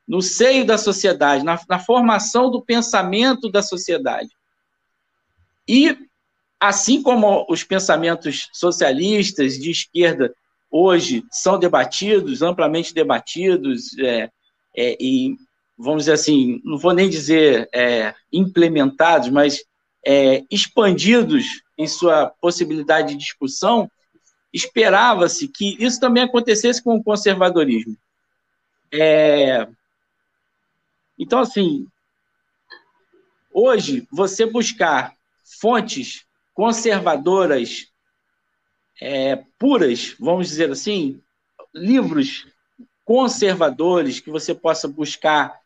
[0.08, 4.30] no seio da sociedade, na, na formação do pensamento da sociedade.
[5.68, 5.96] E,
[6.60, 10.34] assim como os pensamentos socialistas de esquerda
[10.72, 14.32] hoje são debatidos, amplamente debatidos, é,
[14.76, 15.36] é, e,
[15.78, 19.64] vamos dizer assim, não vou nem dizer é, implementados, mas
[20.06, 21.46] é, expandidos
[21.78, 23.90] em sua possibilidade de discussão,
[24.54, 27.98] esperava-se que isso também acontecesse com o conservadorismo.
[28.92, 29.68] É...
[31.18, 31.86] Então, assim,
[33.52, 35.14] hoje, você buscar
[35.60, 37.88] fontes conservadoras
[39.02, 41.22] é, puras, vamos dizer assim,
[41.74, 42.48] livros
[43.06, 45.58] conservadores que você possa buscar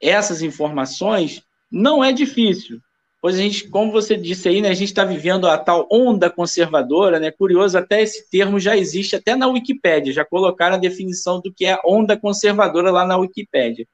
[0.00, 2.80] essas informações, não é difícil.
[3.20, 6.30] Pois a gente, como você disse aí, né, a gente está vivendo a tal onda
[6.30, 7.32] conservadora, né?
[7.32, 11.66] Curioso, até esse termo já existe até na Wikipédia, já colocaram a definição do que
[11.66, 13.86] é onda conservadora lá na Wikipédia.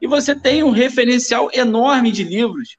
[0.00, 2.78] E você tem um referencial enorme de livros.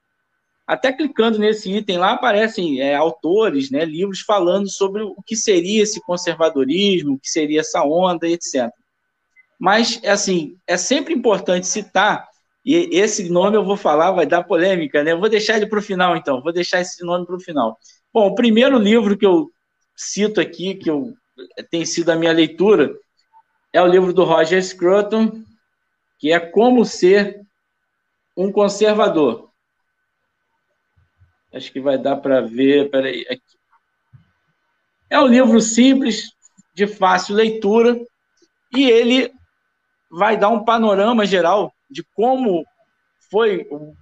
[0.66, 5.82] Até clicando nesse item lá aparecem é, autores, né, livros falando sobre o que seria
[5.82, 8.70] esse conservadorismo, o que seria essa onda, etc.
[9.58, 12.29] Mas, assim, é sempre importante citar
[12.64, 15.12] e esse nome eu vou falar, vai dar polêmica, né?
[15.12, 16.42] Eu vou deixar ele para o final, então.
[16.42, 17.78] Vou deixar esse nome para o final.
[18.12, 19.50] Bom, o primeiro livro que eu
[19.96, 21.14] cito aqui, que eu,
[21.70, 22.94] tem sido a minha leitura,
[23.72, 25.42] é o livro do Roger Scruton,
[26.18, 27.40] que é Como Ser
[28.36, 29.50] um Conservador.
[31.52, 32.90] Acho que vai dar para ver.
[32.90, 33.42] Peraí, aqui.
[35.08, 36.32] É um livro simples,
[36.74, 37.98] de fácil leitura,
[38.74, 39.32] e ele
[40.10, 42.64] vai dar um panorama geral de como
[43.30, 43.94] foi o,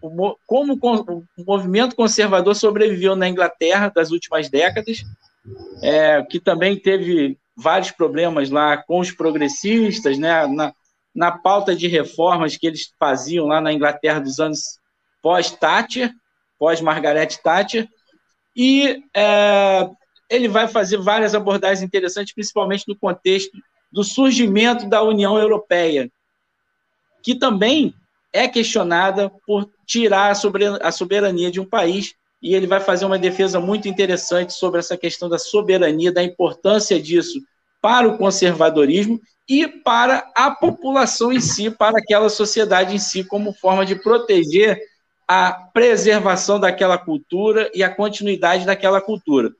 [0.46, 5.04] como o movimento conservador sobreviveu na Inglaterra das últimas décadas,
[5.82, 10.72] é, que também teve vários problemas lá com os progressistas, né, na,
[11.14, 14.78] na pauta de reformas que eles faziam lá na Inglaterra dos anos
[15.22, 16.10] pós-Thatcher,
[16.58, 17.88] pós-Margaret Thatcher,
[18.56, 19.88] e é,
[20.30, 23.56] ele vai fazer várias abordagens interessantes, principalmente no contexto
[23.90, 26.10] do surgimento da União Europeia,
[27.22, 27.94] que também
[28.32, 30.30] é questionada por tirar
[30.82, 34.96] a soberania de um país, e ele vai fazer uma defesa muito interessante sobre essa
[34.96, 37.40] questão da soberania, da importância disso
[37.80, 43.52] para o conservadorismo e para a população em si, para aquela sociedade em si, como
[43.52, 44.78] forma de proteger
[45.26, 49.50] a preservação daquela cultura e a continuidade daquela cultura.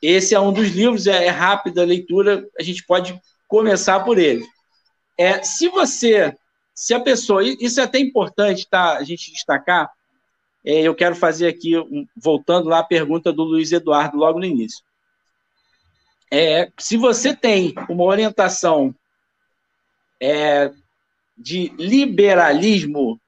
[0.00, 4.18] Esse é um dos livros, é, é rápida a leitura, a gente pode começar por
[4.18, 4.44] ele.
[5.18, 6.34] É, se você
[6.74, 8.96] se a pessoa, isso é até importante, tá?
[8.96, 9.90] A gente destacar.
[10.64, 11.72] É, eu quero fazer aqui,
[12.16, 14.82] voltando lá à pergunta do Luiz Eduardo, logo no início.
[16.30, 18.94] É, se você tem uma orientação
[20.20, 20.72] é,
[21.36, 23.20] de liberalismo,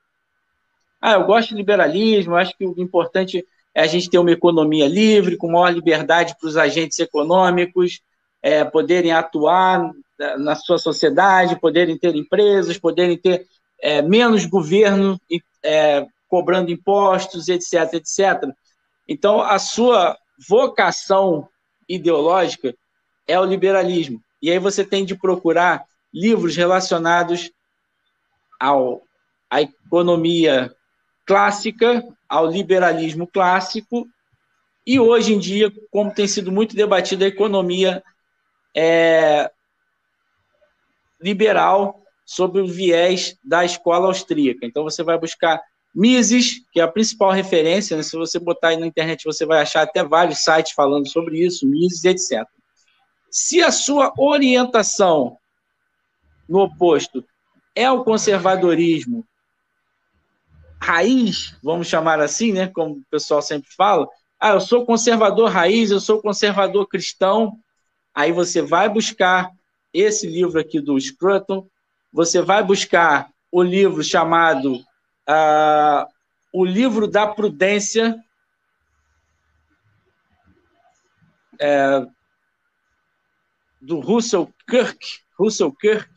[1.01, 4.89] ah, eu gosto de liberalismo, acho que o importante é a gente ter uma economia
[4.89, 8.01] livre, com maior liberdade para os agentes econômicos
[8.45, 9.91] é, poderem atuar
[10.37, 13.47] na sua sociedade, poderem ter empresas, poderem ter
[13.81, 15.19] é, menos governo
[15.63, 18.51] é, cobrando impostos, etc, etc.
[19.09, 21.49] Então, a sua vocação
[21.89, 22.77] ideológica
[23.27, 24.23] é o liberalismo.
[24.43, 27.51] E aí você tem de procurar livros relacionados
[28.61, 29.01] ao,
[29.51, 30.71] à economia
[31.25, 34.07] clássica, ao liberalismo clássico,
[34.87, 38.05] e hoje em dia, como tem sido muito debatida a economia
[38.75, 39.51] é,
[41.21, 44.67] liberal sobre o viés da escola austríaca.
[44.67, 45.63] Então, você vai buscar
[45.95, 48.03] Mises, que é a principal referência, né?
[48.03, 51.67] se você botar aí na internet, você vai achar até vários sites falando sobre isso,
[51.67, 52.45] Mises, etc.
[53.31, 55.39] Se a sua orientação
[56.49, 57.25] no oposto
[57.77, 59.25] é o conservadorismo
[60.81, 64.07] raiz, vamos chamar assim, né, como o pessoal sempre fala,
[64.39, 67.59] ah, eu sou conservador raiz, eu sou conservador cristão,
[68.15, 69.51] aí você vai buscar
[69.93, 71.67] esse livro aqui do Scruton,
[72.13, 76.07] você vai buscar o livro chamado uh,
[76.53, 78.17] O Livro da Prudência,
[81.61, 82.05] é,
[83.81, 86.11] do Russell Kirk, Russell Kirk.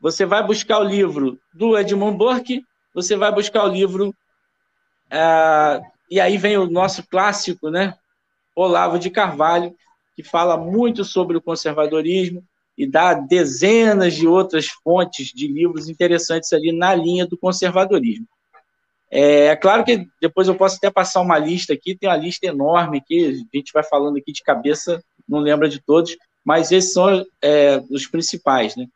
[0.00, 6.20] Você vai buscar o livro do Edmund Burke, você vai buscar o livro, uh, e
[6.20, 7.98] aí vem o nosso clássico, né?
[8.54, 9.74] Olavo de Carvalho,
[10.18, 12.42] que fala muito sobre o conservadorismo
[12.76, 18.26] e dá dezenas de outras fontes de livros interessantes ali na linha do conservadorismo.
[19.08, 22.46] É, é claro que depois eu posso até passar uma lista aqui, tem uma lista
[22.46, 26.92] enorme aqui, a gente vai falando aqui de cabeça, não lembra de todos, mas esses
[26.92, 28.74] são é, os principais.
[28.74, 28.88] Né?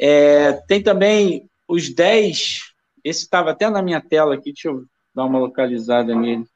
[0.00, 2.60] É, tem também os 10,
[3.04, 4.82] esse estava até na minha tela aqui, deixa eu
[5.14, 6.46] dar uma localizada nele.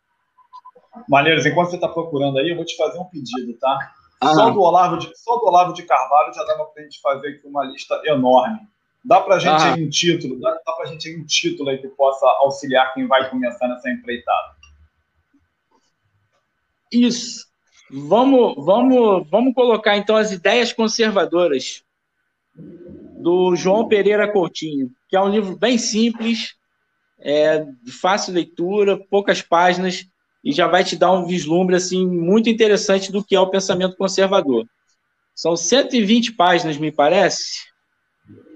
[1.08, 3.92] Maneiros, enquanto você está procurando aí, eu vou te fazer um pedido, tá?
[4.20, 4.34] Ah.
[4.34, 7.28] Só, do Olavo de, só do Olavo de Carvalho já dava para a gente fazer
[7.28, 8.60] aqui uma lista enorme.
[9.04, 9.74] Dá para a gente ah.
[9.74, 12.94] aí um título, dá, dá para a gente aí um título aí que possa auxiliar
[12.94, 14.56] quem vai começar nessa empreitada.
[16.92, 17.46] Isso.
[17.90, 21.82] Vamos, vamos, vamos colocar então as ideias conservadoras
[22.54, 26.54] do João Pereira Coutinho, que é um livro bem simples,
[27.18, 30.06] é, de fácil leitura, poucas páginas,
[30.44, 33.96] e já vai te dar um vislumbre assim muito interessante do que é o pensamento
[33.96, 34.66] conservador.
[35.34, 37.62] São 120 páginas, me parece.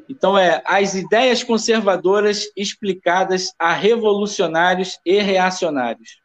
[0.09, 6.21] Então é as ideias conservadoras explicadas a revolucionários e reacionários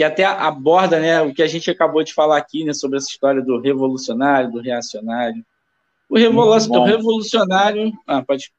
[0.00, 3.08] que até aborda né, o que a gente acabou de falar aqui né, sobre essa
[3.08, 5.44] história do revolucionário, do reacionário.
[6.08, 7.92] O, o revolucionário.
[8.06, 8.50] Ah, pode.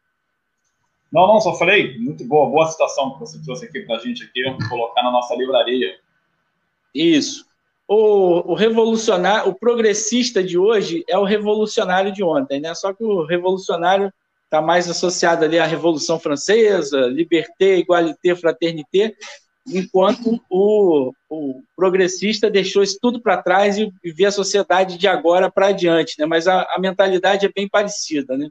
[1.11, 1.97] Não, não, só falei.
[1.97, 5.35] Muito boa, boa citação que você trouxe aqui para a gente aqui, colocar na nossa
[5.35, 5.95] livraria.
[6.93, 7.45] Isso.
[7.87, 12.73] O, o revolucionário, o progressista de hoje é o revolucionário de ontem, né?
[12.73, 14.11] Só que o revolucionário
[14.45, 19.15] está mais associado ali à Revolução Francesa, liberté, igualité, fraternité,
[19.67, 25.07] enquanto o, o progressista deixou isso tudo para trás e, e vê a sociedade de
[25.07, 26.25] agora para adiante, né?
[26.25, 28.49] Mas a, a, mentalidade é bem parecida, né?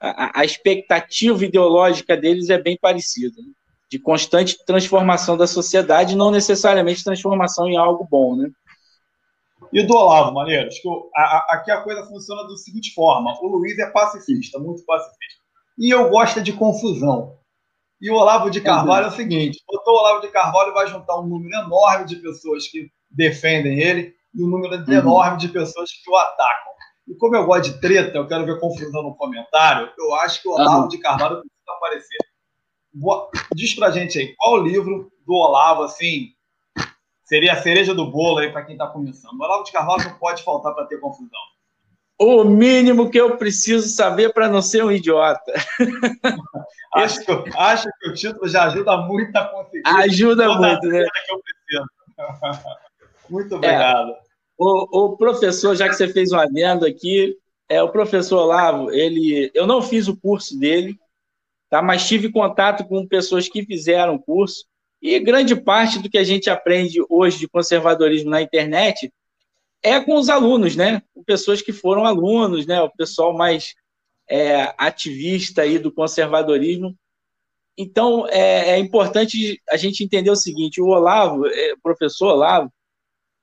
[0.00, 3.52] A, a, expectativa ideológica deles é bem parecida, né?
[3.90, 8.48] de constante transformação da sociedade, não necessariamente transformação em algo bom, né?
[9.72, 10.88] E do Olavo, Maneiros, que
[11.50, 15.40] aqui a coisa funciona da seguinte forma: o Luiz é pacifista, muito pacifista,
[15.78, 17.36] e eu gosto de confusão.
[18.00, 21.18] E o Olavo de Carvalho é o seguinte: botou o Olavo de Carvalho vai juntar
[21.20, 24.92] um número enorme de pessoas que defendem ele e um número uhum.
[24.92, 26.69] enorme de pessoas que o atacam.
[27.10, 30.48] E como eu gosto de treta, eu quero ver confusão no comentário, eu acho que
[30.48, 30.88] o Olavo uhum.
[30.88, 32.18] de Carvalho precisa aparecer.
[32.92, 36.28] Boa, diz pra gente aí, qual o livro do Olavo, assim,
[37.24, 39.38] seria a cereja do bolo aí para quem está começando?
[39.38, 41.40] O Olavo de Carvalho não pode faltar para ter confusão
[42.20, 45.54] o mínimo que eu preciso saber para não ser um idiota.
[46.94, 49.82] acho, que, acho que o título já ajuda muito a conseguir.
[49.86, 51.06] Ajuda muito, né?
[53.30, 54.10] muito obrigado.
[54.10, 54.18] É,
[54.62, 57.34] o, o, professor, já que você fez um adendo aqui,
[57.66, 60.98] é o professor Olavo, ele, eu não fiz o curso dele,
[61.70, 61.80] tá?
[61.80, 64.66] mas tive contato com pessoas que fizeram o curso,
[65.00, 69.10] e grande parte do que a gente aprende hoje de conservadorismo na internet
[69.82, 71.02] é com os alunos, né?
[71.14, 72.82] Com pessoas que foram alunos, né?
[72.82, 73.74] O pessoal mais
[74.28, 76.94] é, ativista aí do conservadorismo.
[77.78, 82.70] Então, é, é, importante a gente entender o seguinte: o Olavo, é, o professor Olavo,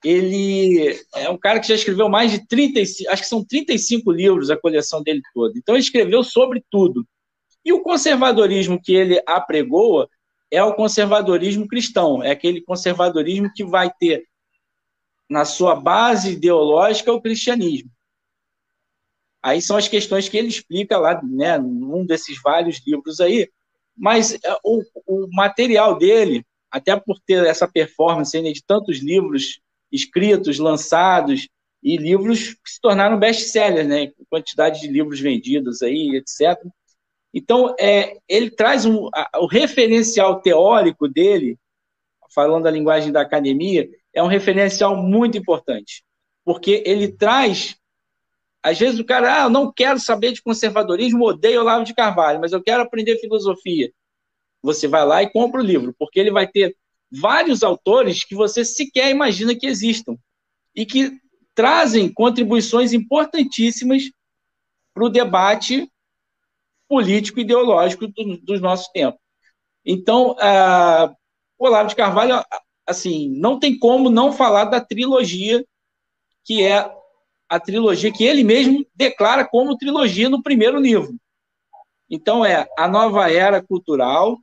[0.08, 4.49] ele é um cara que já escreveu mais de 35, acho que são 35 livros
[4.49, 5.58] a coleção dele toda.
[5.58, 7.05] Então, ele escreveu sobre tudo.
[7.66, 10.10] E o conservadorismo que ele apregoa
[10.49, 14.26] é o conservadorismo cristão, é aquele conservadorismo que vai ter
[15.30, 17.91] na sua base ideológica, o cristianismo.
[19.43, 23.49] Aí são as questões que ele explica lá, né, num desses vários livros aí.
[23.95, 29.60] Mas é, o, o material dele, até por ter essa performance de tantos livros
[29.91, 31.47] escritos, lançados,
[31.81, 34.11] e livros que se tornaram best-sellers, né?
[34.29, 36.59] Quantidade de livros vendidos aí, etc.
[37.33, 41.57] Então, é, ele traz um, a, o referencial teórico dele,
[42.33, 46.03] falando a linguagem da academia, é um referencial muito importante,
[46.43, 47.77] porque ele traz.
[48.63, 52.39] Às vezes o cara, ah, eu não quero saber de conservadorismo, odeio Olavo de Carvalho,
[52.39, 53.91] mas eu quero aprender filosofia.
[54.61, 56.75] Você vai lá e compra o livro, porque ele vai ter
[57.12, 60.18] vários autores que você sequer imagina que existam
[60.76, 61.20] e que
[61.55, 64.12] trazem contribuições importantíssimas
[64.93, 65.89] para o debate
[66.88, 69.20] político e ideológico do, dos nossos tempos.
[69.86, 71.16] Então, uh,
[71.58, 72.43] o Olavo de Carvalho
[72.88, 75.66] assim, não tem como não falar da trilogia,
[76.45, 76.89] que é
[77.49, 81.14] a trilogia que ele mesmo declara como trilogia no primeiro livro.
[82.10, 84.38] Então é A Nova Era Cultural,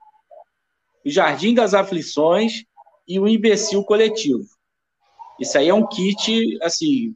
[1.04, 2.64] O Jardim das Aflições
[3.06, 4.44] e O Imbecil Coletivo.
[5.38, 7.14] Isso aí é um kit, assim,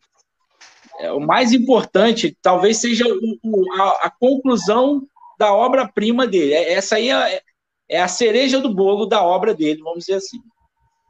[0.99, 5.07] é o mais importante, talvez seja o, o, a, a, conclusão
[5.39, 6.53] da obra-prima dele.
[6.53, 7.41] É, essa aí é,
[7.89, 10.39] é a cereja do bolo da obra dele, vamos dizer assim.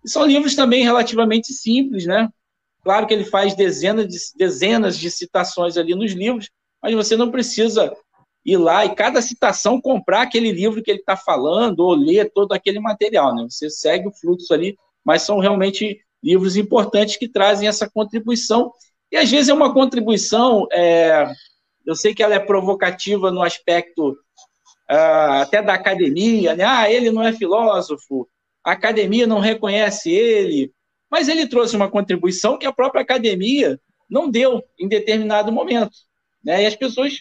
[0.04, 2.28] E são livros também relativamente simples, né?
[2.84, 6.50] Claro que ele faz dezenas de, dezenas de citações ali nos livros,
[6.82, 7.94] mas você não precisa
[8.48, 12.52] ir lá e cada citação comprar aquele livro que ele está falando ou ler todo
[12.52, 13.46] aquele material, né?
[13.48, 14.74] Você segue o fluxo ali,
[15.04, 18.72] mas são realmente livros importantes que trazem essa contribuição.
[19.12, 21.30] E às vezes é uma contribuição, é,
[21.86, 24.12] eu sei que ela é provocativa no aspecto
[24.90, 26.64] uh, até da academia, né?
[26.64, 28.26] Ah, ele não é filósofo,
[28.64, 30.72] a academia não reconhece ele,
[31.10, 33.78] mas ele trouxe uma contribuição que a própria academia
[34.08, 35.92] não deu em determinado momento.
[36.42, 36.62] Né?
[36.62, 37.18] E as pessoas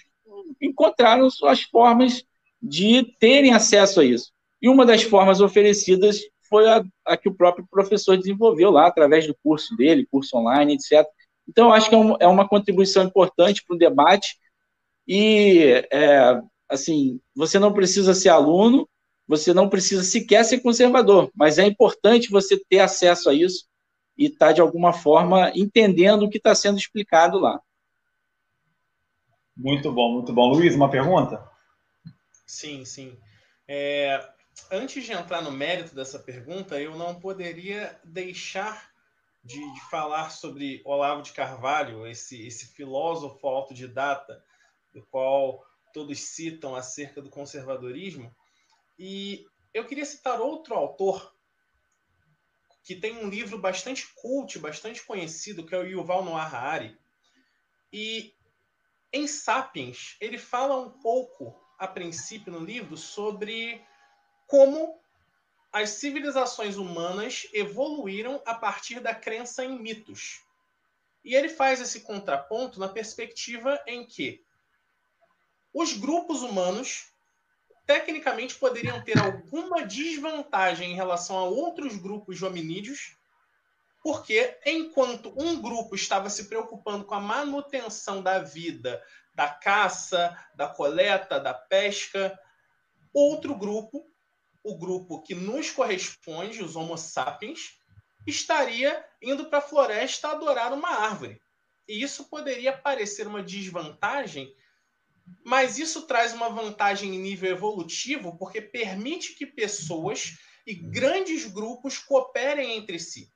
[0.62, 2.24] encontraram suas formas
[2.62, 4.32] de terem acesso a isso.
[4.62, 9.28] E uma das formas oferecidas foi a, a que o próprio professor desenvolveu lá, através
[9.28, 11.06] do curso dele, curso online, etc.
[11.48, 14.38] Então, acho que é, um, é uma contribuição importante para o debate.
[15.08, 18.88] E, é, assim, você não precisa ser aluno,
[19.28, 23.66] você não precisa sequer ser conservador, mas é importante você ter acesso a isso
[24.18, 27.60] e estar, tá, de alguma forma, entendendo o que está sendo explicado lá.
[29.58, 30.50] Muito bom, muito bom.
[30.50, 31.50] Luiz, uma pergunta?
[32.46, 33.18] Sim, sim.
[33.68, 34.24] É,
[34.72, 38.92] antes de entrar no mérito dessa pergunta, eu não poderia deixar
[39.44, 44.44] de, de falar sobre Olavo de Carvalho, esse, esse filósofo autodidata,
[44.94, 48.34] do qual todos citam acerca do conservadorismo.
[49.00, 51.36] E eu queria citar outro autor
[52.84, 56.98] que tem um livro bastante cult, bastante conhecido, que é o Yuval Noah Harari.
[57.92, 58.37] E
[59.12, 63.82] em Sapiens, ele fala um pouco, a princípio no livro, sobre
[64.46, 65.00] como
[65.72, 70.42] as civilizações humanas evoluíram a partir da crença em mitos.
[71.24, 74.44] E ele faz esse contraponto na perspectiva em que
[75.74, 77.12] os grupos humanos
[77.86, 83.16] tecnicamente poderiam ter alguma desvantagem em relação a outros grupos de hominídeos,
[84.08, 89.04] porque enquanto um grupo estava se preocupando com a manutenção da vida,
[89.36, 92.40] da caça, da coleta, da pesca,
[93.14, 94.10] outro grupo,
[94.64, 97.82] o grupo que nos corresponde, os Homo sapiens,
[98.26, 101.42] estaria indo para a floresta adorar uma árvore.
[101.86, 104.56] E isso poderia parecer uma desvantagem
[105.44, 111.98] mas isso traz uma vantagem em nível evolutivo porque permite que pessoas e grandes grupos
[111.98, 113.30] cooperem entre si.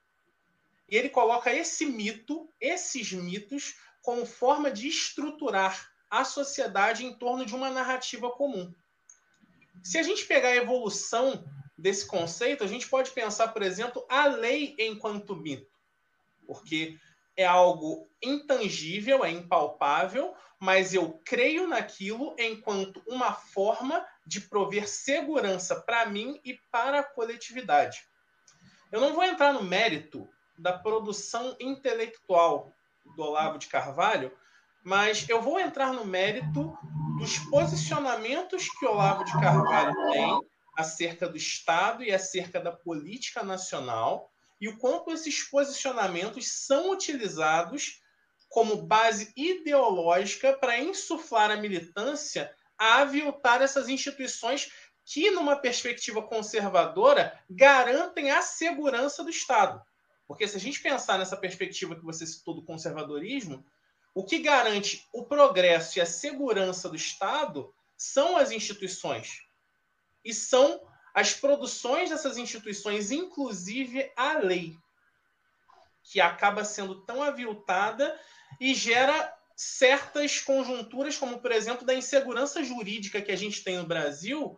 [0.92, 7.46] E ele coloca esse mito, esses mitos, como forma de estruturar a sociedade em torno
[7.46, 8.76] de uma narrativa comum.
[9.82, 11.46] Se a gente pegar a evolução
[11.78, 15.72] desse conceito, a gente pode pensar, por exemplo, a lei enquanto mito.
[16.46, 17.00] Porque
[17.38, 25.80] é algo intangível, é impalpável, mas eu creio naquilo enquanto uma forma de prover segurança
[25.80, 28.04] para mim e para a coletividade.
[28.92, 30.30] Eu não vou entrar no mérito
[30.62, 32.72] da produção intelectual
[33.16, 34.32] do Olavo de Carvalho,
[34.84, 36.78] mas eu vou entrar no mérito
[37.18, 40.39] dos posicionamentos que Olavo de Carvalho tem
[40.78, 47.99] acerca do Estado e acerca da política nacional e o quanto esses posicionamentos são utilizados
[48.47, 54.72] como base ideológica para insuflar a militância a aviltar essas instituições
[55.05, 59.82] que, numa perspectiva conservadora, garantem a segurança do Estado.
[60.32, 63.66] Porque se a gente pensar nessa perspectiva que você citou do conservadorismo,
[64.16, 69.42] o que garante o progresso e a segurança do Estado são as instituições.
[70.24, 70.80] E são
[71.14, 74.78] as produções dessas instituições, inclusive a lei,
[76.02, 78.18] que acaba sendo tão aviltada
[78.58, 83.86] e gera certas conjunturas, como por exemplo da insegurança jurídica que a gente tem no
[83.86, 84.58] Brasil,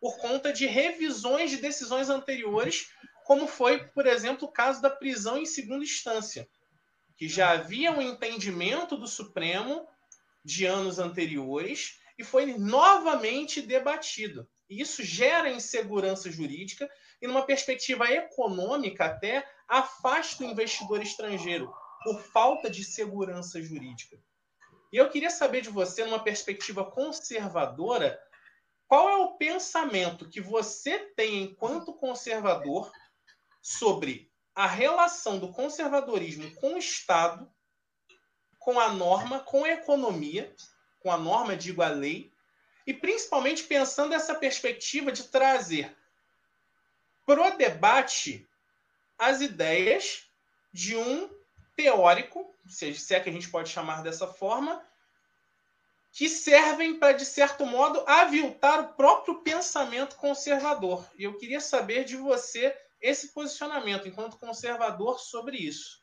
[0.00, 2.92] por conta de revisões de decisões anteriores,
[3.28, 6.48] como foi, por exemplo, o caso da prisão em segunda instância,
[7.14, 9.86] que já havia um entendimento do Supremo
[10.42, 14.48] de anos anteriores e foi novamente debatido.
[14.66, 16.88] E isso gera insegurança jurídica
[17.20, 21.70] e, numa perspectiva econômica, até afasta o investidor estrangeiro,
[22.02, 24.18] por falta de segurança jurídica.
[24.90, 28.18] E eu queria saber de você, numa perspectiva conservadora,
[28.86, 32.90] qual é o pensamento que você tem enquanto conservador
[33.68, 37.52] sobre a relação do conservadorismo com o Estado,
[38.58, 40.54] com a norma, com a economia,
[41.00, 42.32] com a norma, digo a lei,
[42.86, 45.94] e principalmente pensando essa perspectiva de trazer
[47.26, 48.48] para o debate
[49.18, 50.22] as ideias
[50.72, 51.28] de um
[51.76, 54.82] teórico, se é que a gente pode chamar dessa forma,
[56.10, 61.06] que servem para, de certo modo, aviltar o próprio pensamento conservador.
[61.18, 66.00] E eu queria saber de você esse posicionamento enquanto conservador sobre isso.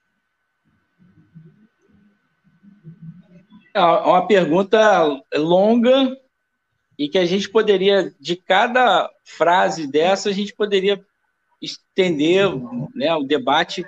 [3.73, 6.17] É uma pergunta longa
[6.97, 11.05] e que a gente poderia, de cada frase dessa, a gente poderia
[11.61, 12.49] estender
[12.95, 13.85] né, o debate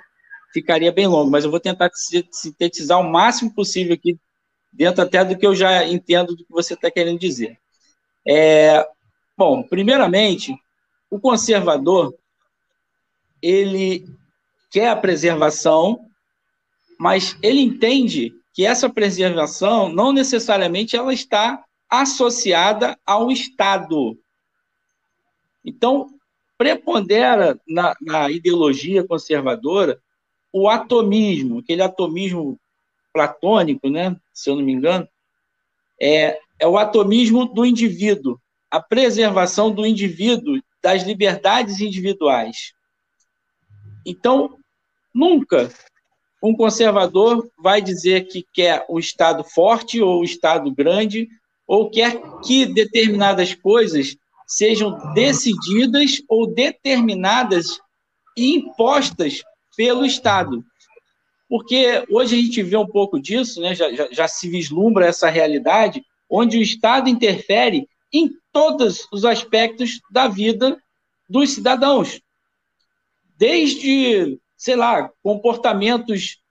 [0.52, 4.18] ficaria bem longo, mas eu vou tentar sintetizar o máximo possível aqui,
[4.72, 7.58] dentro até do que eu já entendo do que você está querendo dizer.
[8.26, 8.86] É,
[9.36, 10.54] bom, primeiramente,
[11.10, 12.14] o conservador,
[13.42, 14.04] ele
[14.70, 16.00] quer a preservação,
[16.98, 24.18] mas ele entende que essa preservação não necessariamente ela está associada ao Estado.
[25.64, 26.10] Então,
[26.56, 30.00] prepondera na, na ideologia conservadora
[30.52, 32.58] o atomismo, aquele atomismo
[33.12, 35.08] platônico, né, se eu não me engano,
[36.00, 42.72] é, é o atomismo do indivíduo, a preservação do indivíduo, das liberdades individuais.
[44.08, 44.56] Então,
[45.14, 45.70] nunca
[46.42, 51.28] um conservador vai dizer que quer um Estado forte ou um Estado grande,
[51.66, 57.78] ou quer que determinadas coisas sejam decididas ou determinadas
[58.34, 59.42] e impostas
[59.76, 60.64] pelo Estado.
[61.48, 63.74] Porque hoje a gente vê um pouco disso, né?
[63.74, 70.00] já, já, já se vislumbra essa realidade, onde o Estado interfere em todos os aspectos
[70.10, 70.80] da vida
[71.28, 72.20] dos cidadãos.
[73.38, 76.42] Desde, sei lá, comportamentos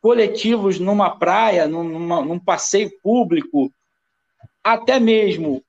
[0.00, 3.72] coletivos numa praia, numa, num passeio público,
[4.62, 5.64] até mesmo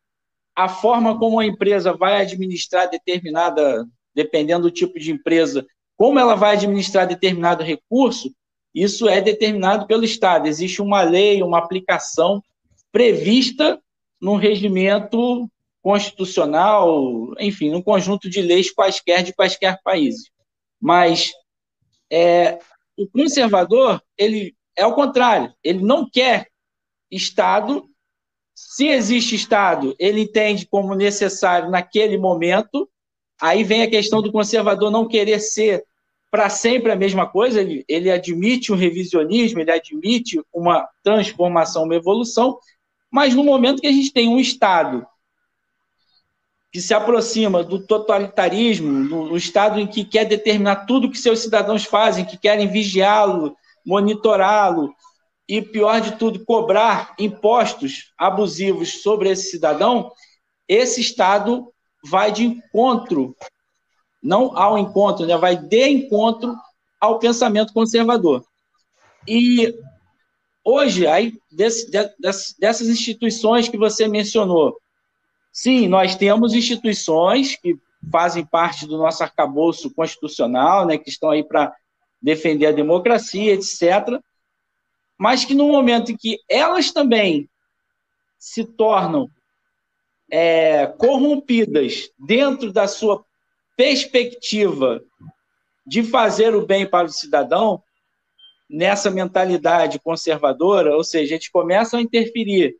[0.55, 5.65] a forma como a empresa vai administrar determinada, dependendo do tipo de empresa,
[5.97, 8.32] como ela vai administrar determinado recurso,
[8.76, 10.47] isso é determinado pelo Estado.
[10.47, 12.43] Existe uma lei, uma aplicação
[12.91, 13.82] prevista
[14.22, 15.49] num regimento
[15.82, 20.29] constitucional, enfim, num conjunto de leis quaisquer de quaisquer países.
[20.79, 21.32] Mas
[22.11, 22.59] é,
[22.97, 26.47] o conservador, ele é o contrário, ele não quer
[27.09, 27.89] Estado.
[28.53, 32.89] Se existe Estado, ele entende como necessário naquele momento.
[33.39, 35.84] Aí vem a questão do conservador não querer ser
[36.29, 41.95] para sempre a mesma coisa, ele, ele admite um revisionismo, ele admite uma transformação, uma
[41.95, 42.57] evolução,
[43.11, 45.05] mas no momento que a gente tem um Estado
[46.72, 51.84] que se aproxima do totalitarismo, no, Estado em que quer determinar tudo que seus cidadãos
[51.84, 54.93] fazem, que querem vigiá-lo, monitorá-lo
[55.47, 60.11] e, pior de tudo, cobrar impostos abusivos sobre esse cidadão,
[60.67, 61.67] esse Estado
[62.03, 63.36] vai de encontro
[64.22, 66.55] não ao encontro, né, vai de encontro
[66.99, 68.45] ao pensamento conservador.
[69.28, 69.74] E
[70.63, 71.89] hoje, aí, desse,
[72.59, 74.78] dessas instituições que você mencionou,
[75.52, 77.78] sim, nós temos instituições que
[78.12, 81.74] fazem parte do nosso arcabouço constitucional, né, que estão aí para
[82.22, 84.20] defender a democracia, etc.,
[85.18, 87.47] mas que no momento em que elas também
[88.39, 89.30] se tornam
[90.32, 93.24] é, corrompidas dentro da sua
[93.78, 95.02] perspectiva
[95.86, 97.84] de fazer o bem para o cidadão,
[98.70, 102.78] nessa mentalidade conservadora, ou seja, a gente começa a interferir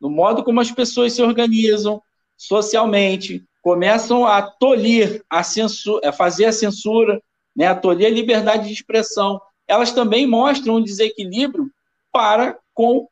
[0.00, 2.02] no modo como as pessoas se organizam
[2.36, 7.20] socialmente, começam a tolir a censura, a fazer a censura,
[7.54, 9.40] né, a tolir a liberdade de expressão.
[9.66, 11.70] Elas também mostram um desequilíbrio
[12.12, 13.08] para com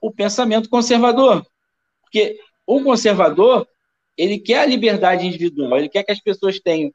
[0.00, 1.46] o pensamento conservador.
[2.02, 3.66] Porque o conservador,
[4.16, 6.92] ele quer a liberdade individual, ele quer que as pessoas tenham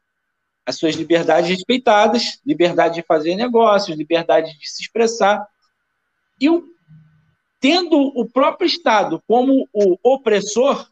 [0.64, 5.44] as suas liberdades respeitadas, liberdade de fazer negócios, liberdade de se expressar.
[6.40, 6.64] E o,
[7.62, 10.84] tendo o próprio Estado como o opressor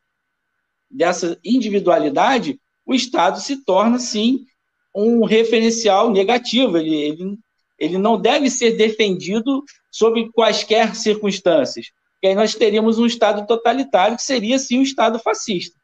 [0.89, 4.47] dessa individualidade, o Estado se torna, sim,
[4.95, 6.79] um referencial negativo.
[6.79, 7.39] Ele, ele,
[7.77, 11.87] ele não deve ser defendido sob quaisquer circunstâncias.
[12.13, 15.77] Porque aí nós teríamos um Estado totalitário, que seria, sim, um Estado fascista.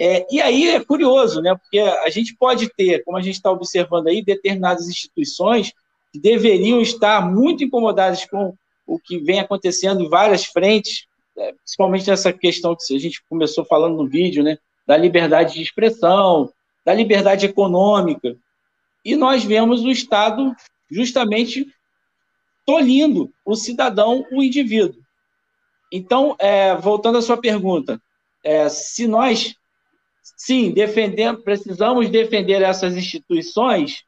[0.00, 1.54] É, e aí é curioso, né?
[1.54, 5.74] Porque a gente pode ter, como a gente está observando aí, determinadas instituições
[6.10, 8.54] que deveriam estar muito incomodadas com
[8.88, 13.64] o que vem acontecendo em várias frentes, é, principalmente nessa questão que a gente começou
[13.64, 14.56] falando no vídeo, né?
[14.86, 16.50] Da liberdade de expressão,
[16.84, 18.34] da liberdade econômica.
[19.04, 20.56] E nós vemos o Estado
[20.90, 21.66] justamente
[22.66, 25.00] tolindo o cidadão, o indivíduo.
[25.92, 28.00] Então, é, voltando à sua pergunta,
[28.42, 29.54] é, se nós
[30.36, 34.04] sim, defendemos, precisamos defender essas instituições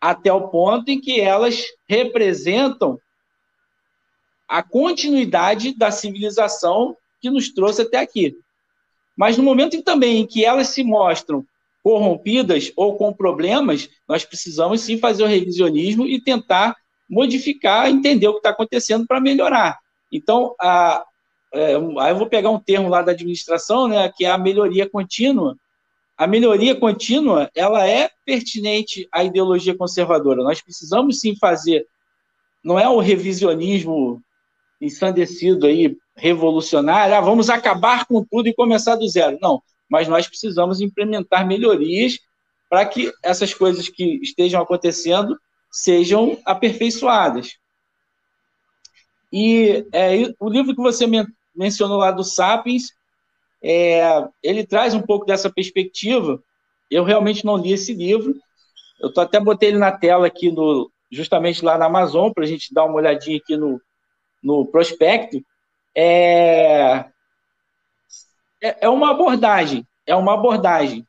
[0.00, 3.00] até o ponto em que elas representam
[4.48, 8.34] a continuidade da civilização que nos trouxe até aqui.
[9.16, 11.44] Mas no momento em, também em que elas se mostram
[11.82, 16.76] corrompidas ou com problemas, nós precisamos sim fazer o revisionismo e tentar
[17.08, 19.78] modificar, entender o que está acontecendo para melhorar.
[20.12, 21.04] Então, a,
[21.52, 25.56] é, eu vou pegar um termo lá da administração, né, que é a melhoria contínua.
[26.16, 30.42] A melhoria contínua, ela é pertinente à ideologia conservadora.
[30.42, 31.86] Nós precisamos sim fazer,
[32.62, 34.20] não é o revisionismo
[34.80, 39.38] ensandecido aí, revolucionário, ah, vamos acabar com tudo e começar do zero.
[39.40, 42.18] Não, mas nós precisamos implementar melhorias
[42.68, 45.38] para que essas coisas que estejam acontecendo
[45.70, 47.56] sejam aperfeiçoadas.
[49.32, 52.92] E é, o livro que você men mencionou lá do Sapiens,
[53.62, 54.00] é,
[54.42, 56.40] ele traz um pouco dessa perspectiva.
[56.90, 58.34] Eu realmente não li esse livro.
[59.00, 62.46] Eu tô, até botei ele na tela aqui, no, justamente lá na Amazon, para a
[62.46, 63.80] gente dar uma olhadinha aqui no,
[64.42, 65.42] no prospecto.
[65.94, 67.04] É,
[68.62, 71.06] é, é uma abordagem, é uma abordagem.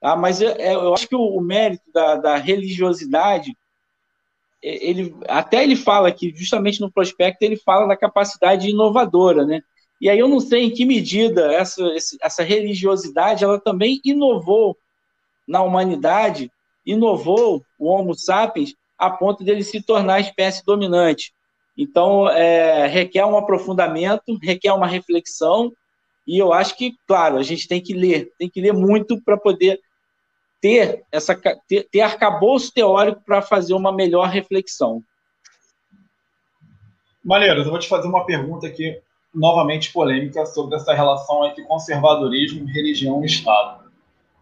[0.00, 0.16] Tá?
[0.16, 3.56] Mas eu, é, eu acho que o, mérito da, da religiosidade
[4.62, 9.60] ele até ele fala que justamente no prospecto ele fala da capacidade inovadora, né?
[10.00, 11.82] E aí eu não sei em que medida essa,
[12.20, 14.76] essa religiosidade ela também inovou
[15.46, 16.50] na humanidade,
[16.86, 21.32] inovou o Homo sapiens a ponto dele se tornar a espécie dominante.
[21.76, 25.72] Então, é, requer um aprofundamento, requer uma reflexão,
[26.26, 29.36] e eu acho que, claro, a gente tem que ler, tem que ler muito para
[29.36, 29.80] poder
[30.60, 31.34] ter, essa,
[31.66, 35.02] ter, ter arcabouço teórico para fazer uma melhor reflexão.
[37.24, 39.00] Maneiros, eu vou te fazer uma pergunta aqui,
[39.34, 43.90] novamente polêmica, sobre essa relação entre conservadorismo, religião e Estado.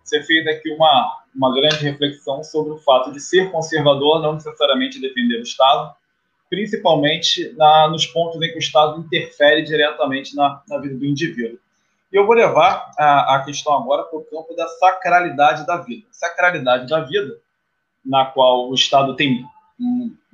[0.03, 5.01] Você fez aqui uma, uma grande reflexão sobre o fato de ser conservador não necessariamente
[5.01, 5.95] defender o Estado,
[6.51, 11.59] principalmente na, nos pontos em que o Estado interfere diretamente na, na vida do indivíduo.
[12.13, 16.09] E eu vou levar a, a questão agora para o campo da sacralidade da vida.
[16.11, 17.39] Sacralidade da vida,
[18.05, 19.45] na qual o Estado tem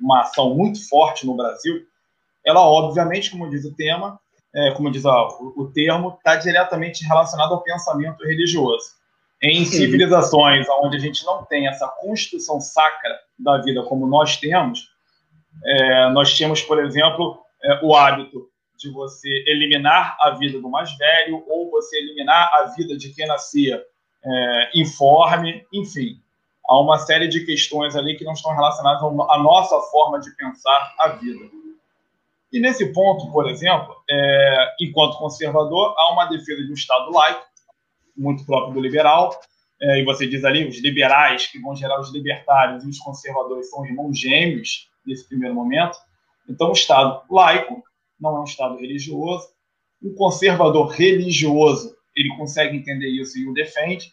[0.01, 1.85] uma ação muito forte no Brasil,
[2.43, 4.19] ela, obviamente, como diz o tema,
[4.55, 8.97] é, como diz o, o, termo, está diretamente relacionado ao pensamento religioso.
[9.41, 14.89] Em civilizações onde a gente não tem essa construção sacra da vida como nós temos,
[15.65, 20.95] é, nós temos, por exemplo, é, o hábito de você eliminar a vida do mais
[20.97, 23.83] velho ou você eliminar a vida de quem nascia
[24.23, 26.21] é, informe, enfim.
[26.67, 30.93] Há uma série de questões ali que não estão relacionadas à nossa forma de pensar
[30.99, 31.45] a vida.
[32.51, 37.45] E nesse ponto, por exemplo, é, enquanto conservador, há uma defesa de um Estado laico,
[38.15, 39.37] muito próprio do liberal,
[39.81, 43.69] é, e você diz ali, os liberais, que vão gerar os libertários, e os conservadores
[43.69, 45.97] são irmãos gêmeos nesse primeiro momento.
[46.47, 47.83] Então, o Estado laico
[48.19, 49.47] não é um Estado religioso.
[50.03, 54.11] Um conservador religioso, ele consegue entender isso e o defende.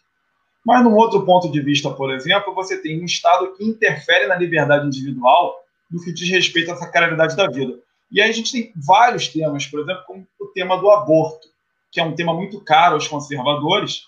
[0.65, 4.37] Mas, num outro ponto de vista, por exemplo, você tem um Estado que interfere na
[4.37, 5.57] liberdade individual
[5.91, 7.79] no que diz respeito essa sacralidade da vida.
[8.11, 11.49] E aí a gente tem vários temas, por exemplo, como o tema do aborto,
[11.91, 14.03] que é um tema muito caro aos conservadores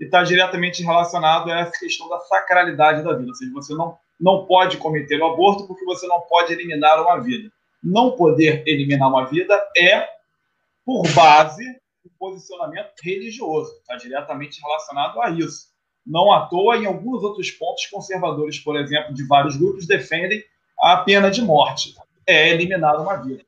[0.00, 3.28] e está diretamente relacionado a essa questão da sacralidade da vida.
[3.28, 7.18] Ou seja, você não, não pode cometer o aborto porque você não pode eliminar uma
[7.18, 7.50] vida
[7.86, 10.08] não poder eliminar uma vida é,
[10.84, 11.64] por base,
[12.04, 13.72] o posicionamento religioso.
[13.78, 15.68] Está diretamente relacionado a isso.
[16.04, 20.42] Não à toa, em alguns outros pontos, conservadores, por exemplo, de vários grupos, defendem
[20.80, 21.94] a pena de morte.
[22.26, 23.44] É eliminar uma vida.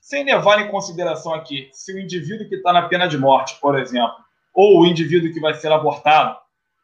[0.00, 3.78] Sem levar em consideração aqui se o indivíduo que está na pena de morte, por
[3.78, 4.16] exemplo,
[4.52, 6.36] ou o indivíduo que vai ser abortado,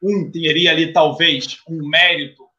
[0.03, 2.50] um teria ali talvez um mérito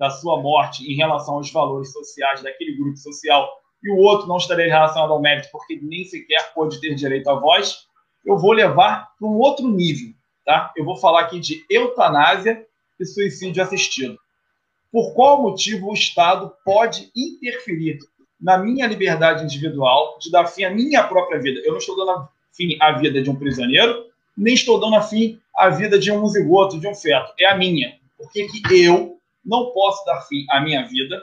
[0.00, 3.46] da sua morte em relação aos valores sociais daquele grupo social
[3.84, 7.34] e o outro não estaria relacionado ao mérito porque nem sequer pode ter direito à
[7.34, 7.86] voz,
[8.24, 10.72] eu vou levar para um outro nível, tá?
[10.74, 12.66] Eu vou falar aqui de eutanásia
[12.98, 14.18] e suicídio assistido.
[14.90, 17.98] Por qual motivo o Estado pode interferir
[18.40, 21.60] na minha liberdade individual de dar fim à minha própria vida?
[21.62, 25.68] Eu não estou dando fim à vida de um prisioneiro, nem estou dando fim à
[25.68, 27.32] vida de um zigoto, de um feto.
[27.38, 27.98] É a minha.
[28.16, 31.22] Por que, que eu, não posso dar fim à minha vida.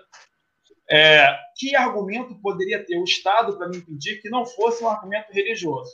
[0.90, 5.32] É, que argumento poderia ter o Estado para me impedir que não fosse um argumento
[5.32, 5.92] religioso?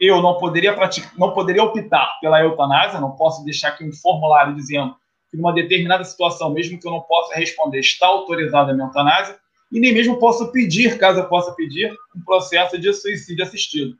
[0.00, 4.54] Eu não poderia praticar, não poderia optar pela eutanásia, não posso deixar aqui um formulário
[4.54, 4.96] dizendo
[5.30, 9.38] que numa determinada situação, mesmo que eu não possa responder, está autorizada a minha eutanásia,
[9.70, 13.96] e nem mesmo posso pedir, caso eu possa pedir, um processo de suicídio assistido.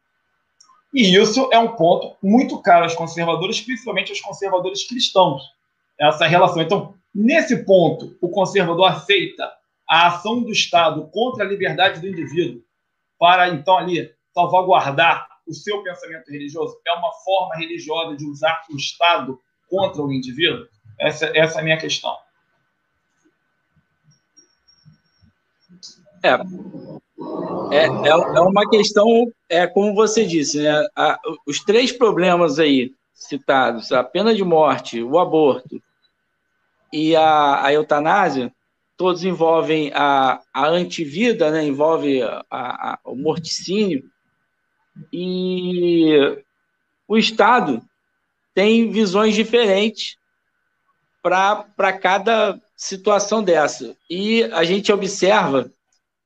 [0.93, 5.43] E isso é um ponto muito caro aos conservadores, principalmente aos conservadores cristãos,
[5.99, 6.63] essa relação.
[6.63, 9.53] Então, Nesse ponto, o conservador aceita
[9.89, 12.63] a ação do Estado contra a liberdade do indivíduo
[13.19, 16.77] para, então, ali, salvaguardar o seu pensamento religioso?
[16.85, 19.41] É uma forma religiosa de usar o Estado
[19.71, 20.67] contra o indivíduo?
[20.99, 22.17] Essa, essa é a minha questão.
[26.23, 26.31] É,
[27.71, 30.85] é, é, é uma questão, é como você disse, né?
[31.47, 35.81] Os três problemas aí citados, a pena de morte, o aborto
[36.95, 38.55] e a, a eutanásia,
[38.97, 41.65] todos envolvem a, a antivida, né?
[41.65, 44.05] envolve a, a, o morticínio,
[45.13, 46.15] e
[47.09, 47.83] o Estado
[48.55, 50.17] tem visões diferentes
[51.21, 53.97] para cada situação dessa.
[54.09, 55.69] E a gente observa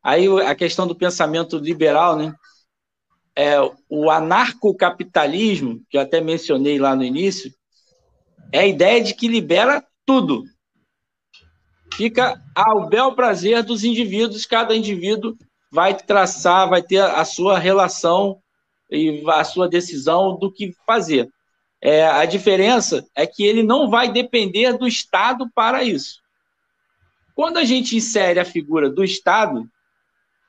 [0.02, 2.34] aí a questão do pensamento liberal, né?
[3.34, 3.54] É,
[3.88, 7.50] o anarcocapitalismo, que eu até mencionei lá no início,
[8.52, 10.44] é a ideia de que libera tudo.
[11.94, 15.36] Fica ao bel prazer dos indivíduos, cada indivíduo
[15.70, 18.40] vai traçar, vai ter a sua relação
[18.90, 21.28] e a sua decisão do que fazer.
[21.80, 26.20] É, a diferença é que ele não vai depender do Estado para isso.
[27.34, 29.68] Quando a gente insere a figura do Estado,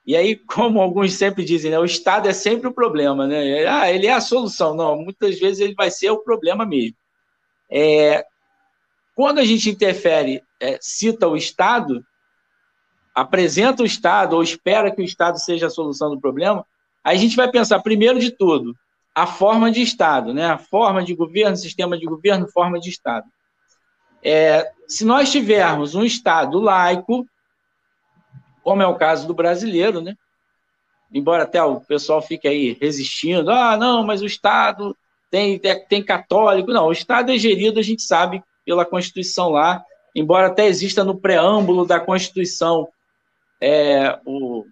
[0.05, 3.67] e aí, como alguns sempre dizem, né, o Estado é sempre o problema, né?
[3.67, 4.73] Ah, ele é a solução.
[4.73, 6.97] Não, muitas vezes ele vai ser o problema mesmo.
[7.69, 8.25] É,
[9.15, 12.03] quando a gente interfere, é, cita o Estado,
[13.14, 16.66] apresenta o Estado ou espera que o Estado seja a solução do problema,
[17.03, 18.76] a gente vai pensar, primeiro de tudo,
[19.16, 20.45] a forma de Estado, né?
[20.45, 23.28] a forma de governo, sistema de governo, forma de Estado.
[24.24, 27.26] É, se nós tivermos um Estado laico,
[28.64, 30.16] como é o caso do brasileiro, né?
[31.12, 34.95] embora até o pessoal fique aí resistindo, ah, não, mas o Estado
[35.32, 39.84] tem, tem católico, não, o Estado é gerido, a gente sabe, pela Constituição lá,
[40.16, 42.88] embora até exista no preâmbulo da Constituição
[43.62, 44.66] é, o,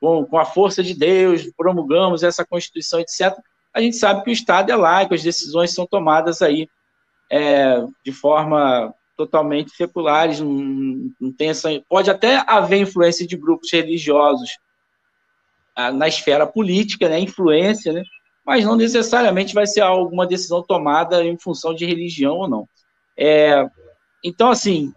[0.00, 3.34] com, com a força de Deus, promulgamos essa Constituição, etc.,
[3.72, 6.68] a gente sabe que o Estado é laico, as decisões são tomadas aí
[7.30, 13.72] é, de forma totalmente seculares, não, não, tem essa, pode até haver influência de grupos
[13.72, 14.58] religiosos
[15.74, 18.02] ah, na esfera política, né, influência, né,
[18.44, 22.68] mas não necessariamente vai ser alguma decisão tomada em função de religião ou não.
[23.16, 23.64] É,
[24.24, 24.92] então, assim,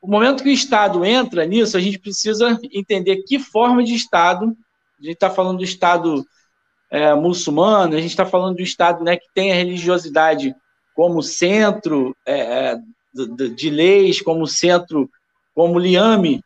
[0.00, 4.56] o momento que o Estado entra nisso, a gente precisa entender que forma de Estado,
[4.98, 6.24] a gente está falando do Estado
[6.90, 10.54] é, muçulmano, a gente está falando do Estado né, que tem a religiosidade
[10.94, 12.78] como centro é, é
[13.56, 15.08] de, leis, como centro,
[15.54, 16.42] como liame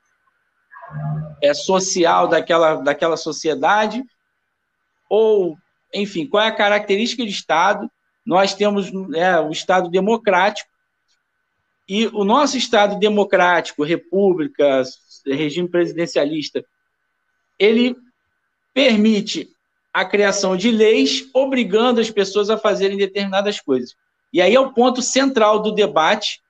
[1.43, 4.05] é, social daquela, daquela sociedade,
[5.09, 5.57] ou,
[5.95, 7.91] enfim, qual é a característica de Estado?
[8.25, 10.69] Nós temos é, o Estado democrático,
[11.89, 14.83] e o nosso Estado democrático, república,
[15.27, 16.63] regime presidencialista,
[17.59, 17.97] ele
[18.75, 19.49] permite
[19.93, 23.97] a criação de leis obrigando as pessoas a fazerem determinadas coisas.
[24.33, 26.43] E aí é o ponto central do debate,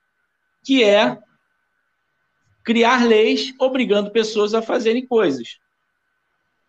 [0.63, 1.17] que é
[2.63, 5.57] criar leis obrigando pessoas a fazerem coisas.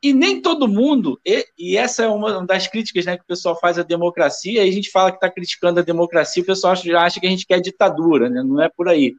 [0.03, 3.59] E nem todo mundo, e, e, essa é uma das críticas né, que o pessoal
[3.59, 7.03] faz à democracia, e a gente fala que está criticando a democracia, o pessoal já
[7.03, 8.43] acha que a gente quer ditadura, né?
[8.43, 9.15] não é por aí.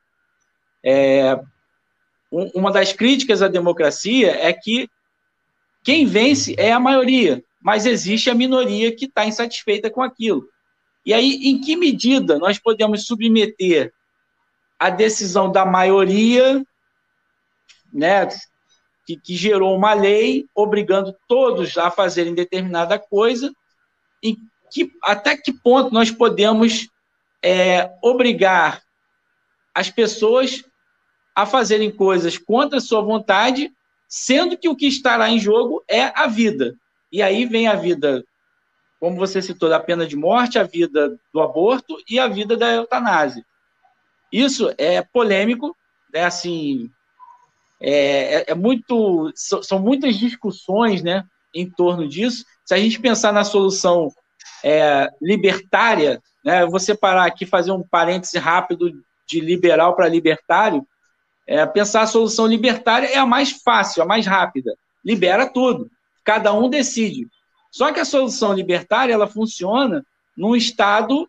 [0.83, 1.39] É,
[2.31, 4.89] um, uma das críticas à democracia é que
[5.83, 10.49] quem vence é a maioria mas existe a minoria que está insatisfeita com aquilo.
[11.05, 13.93] E aí, em que medida nós podemos submeter
[14.79, 16.63] a decisão da maioria,
[17.93, 18.27] né,
[19.05, 23.51] que, que gerou uma lei obrigando todos a fazerem determinada coisa,
[24.23, 24.37] e
[24.71, 26.87] que, até que ponto nós podemos
[27.43, 28.81] é, obrigar
[29.73, 30.63] as pessoas
[31.35, 33.71] a fazerem coisas contra a sua vontade,
[34.07, 36.75] sendo que o que estará em jogo é a vida.
[37.11, 38.23] E aí vem a vida,
[38.99, 42.71] como você citou, da pena de morte, a vida do aborto e a vida da
[42.73, 43.45] eutanásia.
[44.31, 45.75] Isso é polêmico,
[46.13, 46.23] né?
[46.25, 46.89] Assim,
[47.81, 51.23] é, é, é muito, são muitas discussões, né,
[51.53, 52.45] em torno disso.
[52.65, 54.09] Se a gente pensar na solução
[54.63, 58.91] é, libertária, né, eu vou separar aqui, fazer um parêntese rápido
[59.27, 60.85] de liberal para libertário.
[61.47, 64.73] É, pensar a solução libertária é a mais fácil, a mais rápida.
[65.03, 65.89] Libera tudo.
[66.23, 67.27] Cada um decide.
[67.71, 70.05] Só que a solução libertária ela funciona
[70.37, 71.27] num estado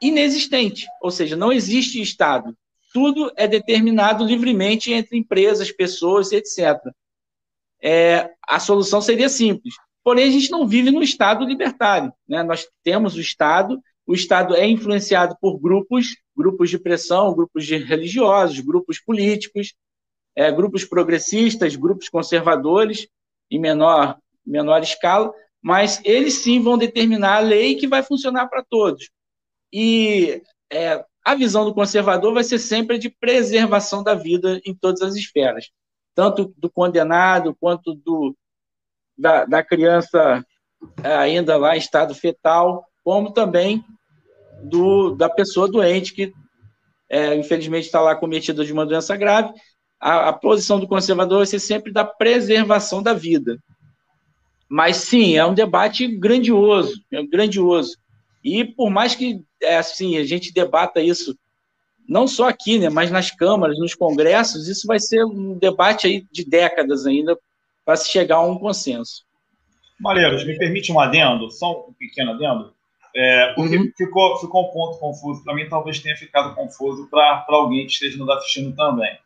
[0.00, 2.56] inexistente, ou seja, não existe estado.
[2.92, 6.78] Tudo é determinado livremente entre empresas, pessoas, etc.
[7.82, 9.74] É, a solução seria simples.
[10.02, 12.12] Porém, a gente não vive no estado libertário.
[12.28, 12.42] Né?
[12.42, 17.76] Nós temos o estado, o estado é influenciado por grupos, grupos de pressão, grupos de
[17.76, 19.74] religiosos, grupos políticos,
[20.34, 23.06] é, grupos progressistas, grupos conservadores,
[23.50, 25.32] em menor, menor escala,
[25.62, 29.10] mas eles sim vão determinar a lei que vai funcionar para todos.
[29.72, 35.02] E é, a visão do conservador vai ser sempre de preservação da vida em todas
[35.02, 35.70] as esferas,
[36.14, 38.34] tanto do condenado quanto do,
[39.16, 40.44] da, da criança
[41.02, 43.84] é, ainda lá em estado fetal, como também
[44.62, 46.32] do, da pessoa doente que,
[47.08, 49.52] é, infelizmente, está lá cometida de uma doença grave
[50.00, 53.62] a, a posição do conservador vai ser sempre da preservação da vida.
[54.68, 57.98] Mas sim, é um debate grandioso, é grandioso.
[58.42, 61.36] E por mais que é, assim a gente debata isso
[62.08, 66.26] não só aqui, né, mas nas câmaras, nos congressos, isso vai ser um debate aí
[66.32, 67.38] de décadas ainda
[67.84, 69.24] para se chegar a um consenso.
[70.00, 72.72] Malheiros, me permite um adendo, só um pequeno adendo?
[73.14, 73.92] É, porque uhum.
[73.96, 78.16] ficou, ficou um ponto confuso para mim, talvez tenha ficado confuso para alguém que esteja
[78.18, 79.16] nos assistindo também.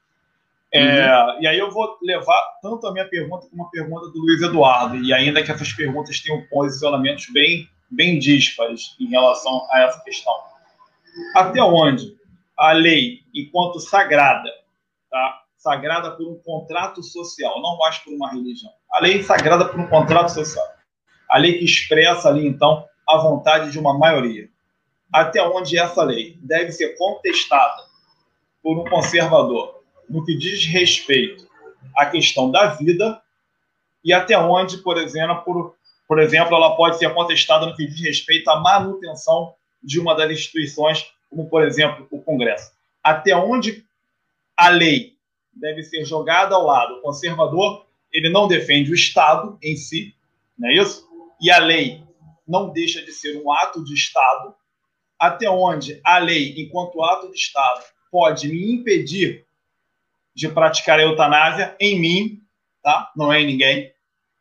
[0.73, 1.43] É, uhum.
[1.43, 4.97] E aí eu vou levar tanto a minha pergunta como a pergunta do Luiz Eduardo,
[4.97, 10.35] e ainda que essas perguntas tenham posicionamentos bem, bem díspares em relação a essa questão.
[11.35, 12.17] Até onde
[12.57, 14.51] a lei, enquanto sagrada,
[15.11, 15.43] tá?
[15.57, 19.87] sagrada por um contrato social, não mais por uma religião, a lei sagrada por um
[19.87, 20.67] contrato social,
[21.31, 24.49] a lei que expressa ali, então, a vontade de uma maioria.
[25.13, 27.85] Até onde essa lei deve ser contestada
[28.63, 31.47] por um conservador no que diz respeito
[31.97, 33.21] à questão da vida
[34.05, 35.75] e até onde, por exemplo,
[36.07, 40.31] por, exemplo, ela pode ser contestada no que diz respeito à manutenção de uma das
[40.31, 42.73] instituições, como por exemplo o Congresso.
[43.03, 43.85] Até onde
[44.57, 45.15] a lei
[45.53, 46.95] deve ser jogada ao lado.
[46.95, 50.15] O conservador ele não defende o Estado em si,
[50.59, 51.05] não é isso?
[51.41, 52.03] E a lei
[52.47, 54.55] não deixa de ser um ato de Estado,
[55.19, 59.45] até onde a lei, enquanto ato de Estado, pode me impedir
[60.35, 62.43] de praticar a eutanásia em mim,
[62.83, 63.11] tá?
[63.17, 63.93] não é em ninguém,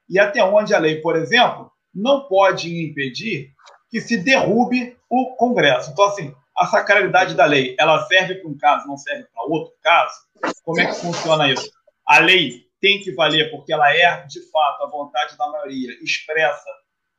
[0.10, 3.52] e até onde a lei, por exemplo, não pode impedir
[3.90, 5.92] que se derrube o Congresso.
[5.92, 9.74] Então, assim, a sacralidade da lei, ela serve para um caso, não serve para outro
[9.82, 10.16] caso?
[10.64, 11.72] Como é que funciona isso?
[12.08, 16.70] A lei tem que valer porque ela é, de fato, a vontade da maioria expressa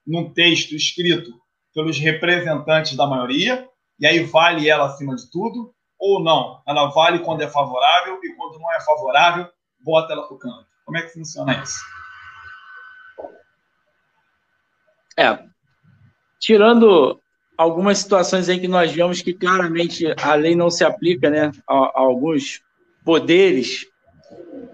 [0.07, 1.33] num texto escrito
[1.75, 3.69] pelos representantes da maioria,
[3.99, 6.63] e aí vale ela acima de tudo, ou não?
[6.67, 9.49] Ela vale quando é favorável e quando não é favorável,
[9.81, 10.67] bota ela para o canto.
[10.85, 11.79] Como é que funciona isso?
[15.17, 15.39] É,
[16.41, 17.21] tirando
[17.57, 21.75] algumas situações em que nós vemos que claramente a lei não se aplica né, a,
[21.75, 22.63] a alguns
[23.05, 23.87] poderes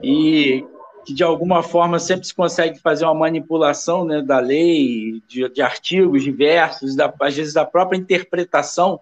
[0.02, 0.64] e
[1.04, 5.62] que de alguma forma sempre se consegue fazer uma manipulação né, da lei, de, de
[5.62, 9.00] artigos diversos, da, às vezes da própria interpretação.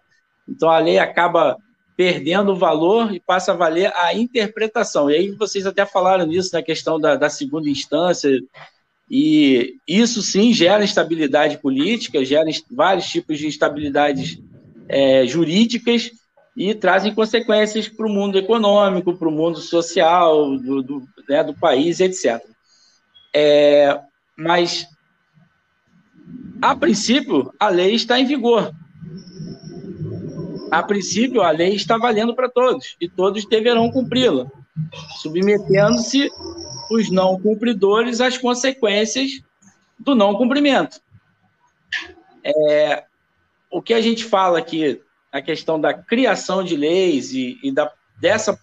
[0.49, 1.57] Então a lei acaba
[1.97, 5.11] perdendo o valor e passa a valer a interpretação.
[5.11, 8.31] E aí vocês até falaram nisso na questão da, da segunda instância,
[9.11, 14.39] e isso sim gera instabilidade política, gera vários tipos de instabilidades
[14.89, 16.11] é, jurídicas
[16.57, 21.55] e trazem consequências para o mundo econômico, para o mundo social do, do, né, do
[21.55, 22.43] país, etc.
[23.35, 23.99] É,
[24.37, 24.87] mas,
[26.61, 28.73] a princípio, a lei está em vigor.
[30.71, 34.51] A princípio, a lei está valendo para todos e todos deverão cumpri-la,
[35.23, 36.31] submetendo-se
[36.91, 39.41] os não cumpridores às consequências
[39.99, 41.01] do não cumprimento.
[42.45, 43.05] É,
[43.71, 47.93] o que a gente fala aqui, a questão da criação de leis e, e da,
[48.21, 48.59] dessa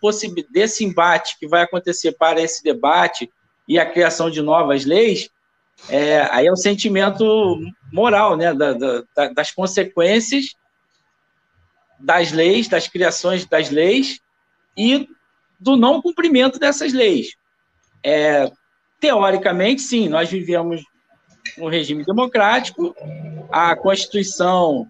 [0.49, 3.32] desse embate que vai acontecer para esse debate
[3.67, 5.30] e a criação de novas leis,
[5.89, 7.59] é, aí é o sentimento
[7.91, 10.55] moral, né, da, da, das consequências
[11.99, 14.19] das leis, das criações das leis
[14.78, 15.07] e
[15.59, 17.36] do não cumprimento dessas leis.
[18.08, 18.51] É,
[18.99, 20.84] teoricamente, sim, nós vivemos
[21.58, 22.95] um regime democrático,
[23.51, 24.86] a Constituição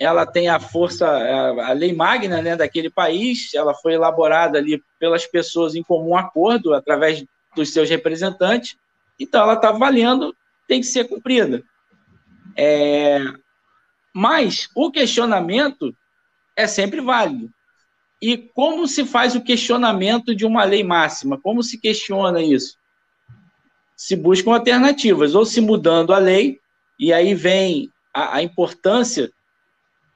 [0.00, 5.26] ela tem a força, a lei magna né, daquele país, ela foi elaborada ali pelas
[5.26, 7.22] pessoas em comum acordo, através
[7.54, 8.76] dos seus representantes,
[9.20, 10.34] então ela está valendo,
[10.66, 11.62] tem que ser cumprida.
[12.56, 13.18] É,
[14.14, 15.94] mas o questionamento
[16.56, 17.50] é sempre válido.
[18.20, 21.38] E como se faz o questionamento de uma lei máxima?
[21.40, 22.78] Como se questiona isso?
[23.94, 26.58] Se buscam alternativas, ou se mudando a lei,
[26.98, 29.30] e aí vem a, a importância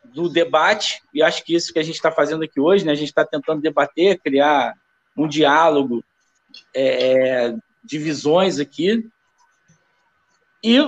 [0.05, 2.92] do debate, e acho que isso que a gente está fazendo aqui hoje, né?
[2.92, 4.74] a gente está tentando debater, criar
[5.16, 6.03] um diálogo
[6.74, 9.07] é, de visões aqui,
[10.62, 10.78] e,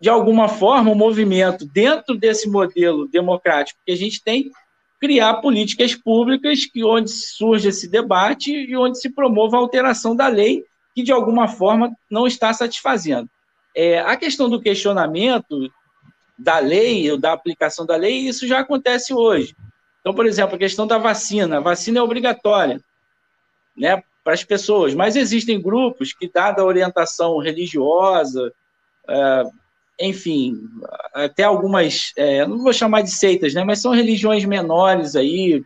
[0.00, 4.50] de alguma forma, o movimento, dentro desse modelo democrático que a gente tem,
[5.00, 10.26] criar políticas públicas que onde surge esse debate e onde se promova a alteração da
[10.28, 13.30] lei que de alguma forma não está satisfazendo.
[13.74, 15.70] É, a questão do questionamento
[16.36, 19.54] da lei ou da aplicação da lei, isso já acontece hoje.
[20.00, 22.80] Então, por exemplo, a questão da vacina, a vacina é obrigatória,
[23.76, 28.52] né, para as pessoas, mas existem grupos que, dada a orientação religiosa,
[29.08, 29.44] é,
[30.00, 30.60] enfim,
[31.12, 35.62] até algumas, é, não vou chamar de seitas, né, mas são religiões menores aí,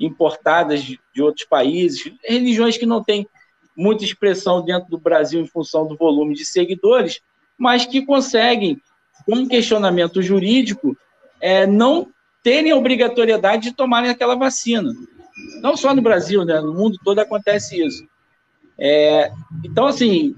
[0.00, 3.28] importadas de, de outros países, religiões que não têm
[3.76, 7.20] muita expressão dentro do Brasil em função do volume de seguidores,
[7.58, 8.80] mas que conseguem,
[9.26, 10.96] com questionamento jurídico,
[11.40, 12.08] é, não
[12.42, 14.92] terem a obrigatoriedade de tomarem aquela vacina.
[15.60, 16.60] não só no Brasil, né?
[16.60, 18.06] No mundo todo acontece isso.
[18.78, 19.32] É,
[19.64, 20.36] então, assim,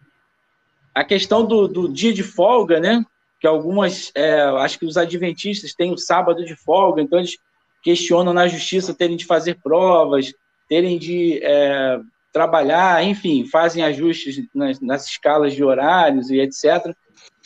[0.95, 3.05] a questão do, do, dia de folga, né?
[3.41, 7.37] Que algumas, é, acho que os adventistas têm o sábado de folga, então eles
[7.83, 10.33] questionam na justiça terem de fazer provas,
[10.69, 12.01] terem de é,
[12.33, 16.95] trabalhar, enfim, fazem ajustes nas, nas escalas de horários e etc.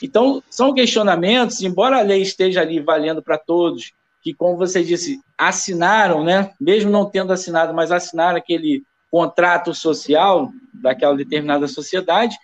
[0.03, 5.21] Então, são questionamentos, embora a lei esteja ali valendo para todos, que, como você disse,
[5.37, 6.53] assinaram, né?
[6.61, 12.37] mesmo não tendo assinado, mas assinaram aquele contrato social daquela determinada sociedade,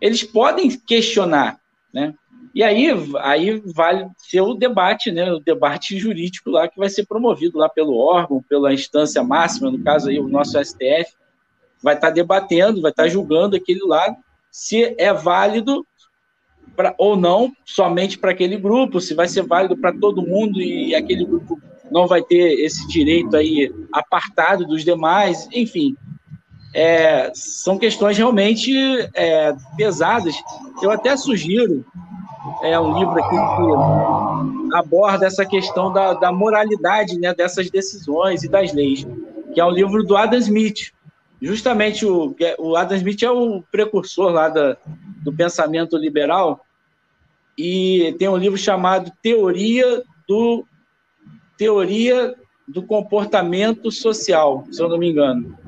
[0.00, 1.58] eles podem questionar,
[1.94, 2.12] né?
[2.54, 2.88] E aí,
[3.20, 5.32] aí vale ser o debate, né?
[5.32, 9.82] O debate jurídico lá que vai ser promovido lá pelo órgão, pela instância máxima, no
[9.82, 11.14] caso aí o nosso STF,
[11.82, 14.16] vai estar debatendo, vai estar julgando aquele lado
[14.52, 15.86] se é válido
[16.76, 20.94] pra, ou não somente para aquele grupo, se vai ser válido para todo mundo e
[20.94, 21.58] aquele grupo
[21.90, 25.96] não vai ter esse direito aí apartado dos demais, enfim.
[26.74, 28.72] É, são questões realmente
[29.14, 30.34] é, pesadas.
[30.82, 31.84] Eu até sugiro
[32.62, 38.48] é um livro aqui que aborda essa questão da, da moralidade né, dessas decisões e
[38.48, 39.06] das leis,
[39.52, 40.92] que é um livro do Adam Smith.
[41.40, 44.76] Justamente o, o Adam Smith é o precursor lá da,
[45.24, 46.64] do pensamento liberal,
[47.58, 50.64] e tem um livro chamado Teoria do
[51.58, 52.34] Teoria
[52.66, 55.58] do Comportamento Social, se eu não me engano.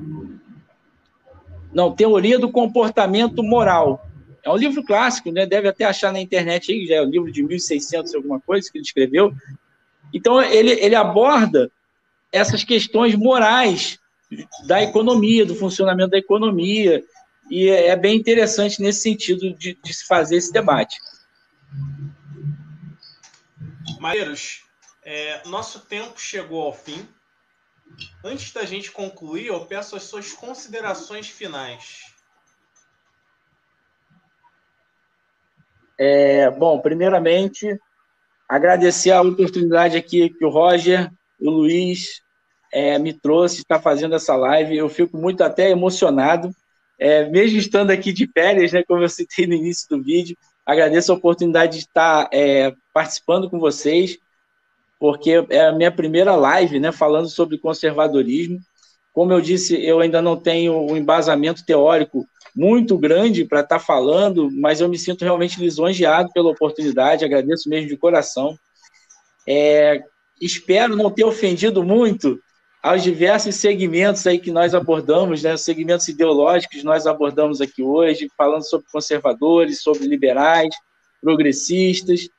[1.73, 4.07] Não, Teoria do Comportamento Moral.
[4.45, 5.43] É um livro clássico, né?
[5.45, 8.77] Deve até achar na internet aí, já é um livro de 1600 alguma coisa que
[8.77, 9.33] ele escreveu.
[10.13, 11.71] Então ele, ele aborda
[12.31, 13.97] essas questões morais
[14.67, 17.03] da economia, do funcionamento da economia,
[17.49, 20.95] e é, é bem interessante nesse sentido de, de se fazer esse debate.
[23.99, 24.63] Mareiros,
[25.03, 27.07] é, nosso tempo chegou ao fim.
[28.23, 32.14] Antes da gente concluir, eu peço as suas considerações finais.
[35.97, 37.79] É, bom, primeiramente,
[38.47, 42.21] agradecer a oportunidade aqui que o Roger, o Luiz,
[42.73, 44.75] é, me trouxe, está fazendo essa live.
[44.75, 46.51] Eu fico muito até emocionado,
[46.99, 50.37] é, mesmo estando aqui de férias, né, como eu citei no início do vídeo.
[50.65, 54.17] Agradeço a oportunidade de estar é, participando com vocês,
[54.99, 58.59] porque é a minha primeira live né, falando sobre conservadorismo.
[59.13, 62.25] Como eu disse, eu ainda não tenho um embasamento teórico
[62.55, 67.89] muito grande para estar falando, mas eu me sinto realmente lisonjeado pela oportunidade, agradeço mesmo
[67.89, 68.57] de coração.
[69.47, 70.01] É,
[70.39, 72.39] espero não ter ofendido muito
[72.81, 78.29] aos diversos segmentos aí que nós abordamos, né, os segmentos ideológicos nós abordamos aqui hoje,
[78.37, 80.73] falando sobre conservadores, sobre liberais,
[81.19, 82.29] progressistas.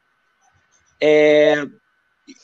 [1.02, 1.66] É,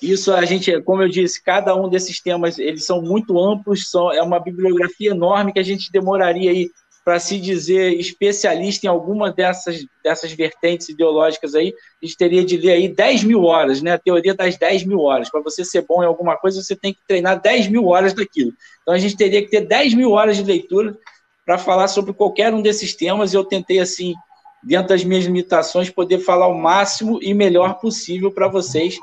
[0.01, 4.13] isso a gente, como eu disse, cada um desses temas eles são muito amplos, são,
[4.13, 6.69] é uma bibliografia enorme que a gente demoraria aí
[7.05, 12.57] para se dizer especialista em alguma dessas, dessas vertentes ideológicas aí, a gente teria de
[12.57, 13.93] ler aí 10 mil horas, né?
[13.93, 15.29] A teoria das 10 mil horas.
[15.29, 18.53] Para você ser bom em alguma coisa, você tem que treinar 10 mil horas daquilo.
[18.83, 20.97] Então a gente teria que ter 10 mil horas de leitura
[21.45, 24.15] para falar sobre qualquer um desses temas, e eu tentei, assim,
[24.63, 28.97] dentro das minhas limitações, poder falar o máximo e melhor possível para vocês,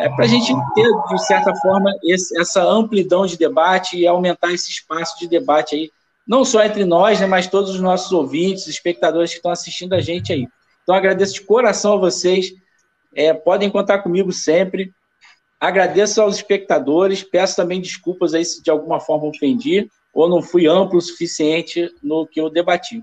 [0.00, 4.52] é, para a gente ter, de certa forma, esse, essa amplidão de debate e aumentar
[4.52, 5.90] esse espaço de debate aí
[6.26, 10.00] não só entre nós, né, mas todos os nossos ouvintes, espectadores que estão assistindo a
[10.00, 10.46] gente aí.
[10.82, 12.52] Então, agradeço de coração a vocês.
[13.14, 14.92] É, podem contar comigo sempre.
[15.60, 17.22] Agradeço aos espectadores.
[17.22, 21.92] Peço também desculpas aí se de alguma forma ofendi ou não fui amplo o suficiente
[22.02, 23.02] no que eu debati.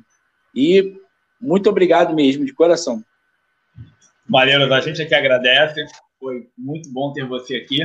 [0.56, 0.96] E
[1.40, 3.04] muito obrigado mesmo, de coração.
[4.28, 5.86] Maneiro, a gente aqui agradece.
[6.20, 7.80] Foi muito bom ter você aqui.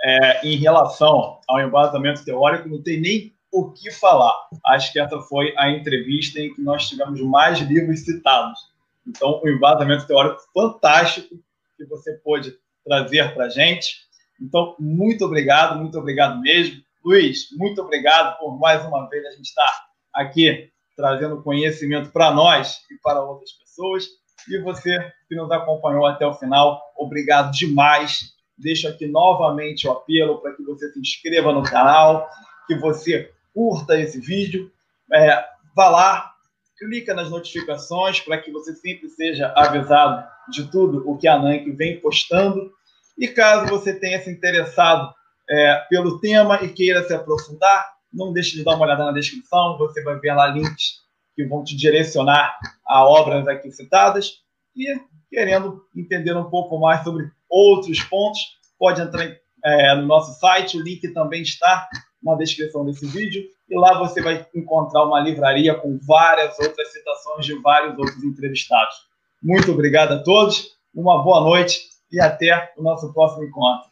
[0.00, 4.34] É, em relação ao embasamento teórico, não tem nem o que falar.
[4.66, 8.58] Acho que essa foi a entrevista em que nós tivemos mais livros citados.
[9.06, 11.36] Então, um embasamento teórico fantástico
[11.76, 12.54] que você pôde
[12.84, 13.96] trazer para a gente.
[14.40, 16.82] Então, muito obrigado, muito obrigado mesmo.
[17.04, 22.80] Luiz, muito obrigado por mais uma vez a gente estar aqui trazendo conhecimento para nós
[22.90, 24.06] e para outras pessoas.
[24.48, 24.98] E você
[25.28, 28.32] que nos acompanhou até o final, obrigado demais.
[28.56, 32.28] Deixo aqui novamente o apelo para que você se inscreva no canal,
[32.66, 34.70] que você curta esse vídeo,
[35.12, 35.44] é,
[35.74, 36.32] vá lá,
[36.78, 41.68] clica nas notificações para que você sempre seja avisado de tudo o que a Nank
[41.72, 42.70] vem postando.
[43.18, 45.12] E caso você tenha se interessado
[45.50, 49.76] é, pelo tema e queira se aprofundar, não deixe de dar uma olhada na descrição,
[49.76, 51.00] você vai ver lá links
[51.34, 52.56] que vão te direcionar
[52.86, 54.34] a obras aqui citadas.
[54.76, 54.86] E
[55.28, 58.38] querendo entender um pouco mais sobre outros pontos,
[58.78, 61.88] pode entrar é, no nosso site, o link também está
[62.22, 63.44] na descrição desse vídeo.
[63.68, 68.94] E lá você vai encontrar uma livraria com várias outras citações de vários outros entrevistados.
[69.42, 73.88] Muito obrigado a todos, uma boa noite e até o nosso próximo encontro.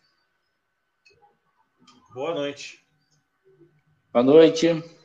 [2.15, 2.81] Boa noite.
[4.13, 4.96] Boa noite.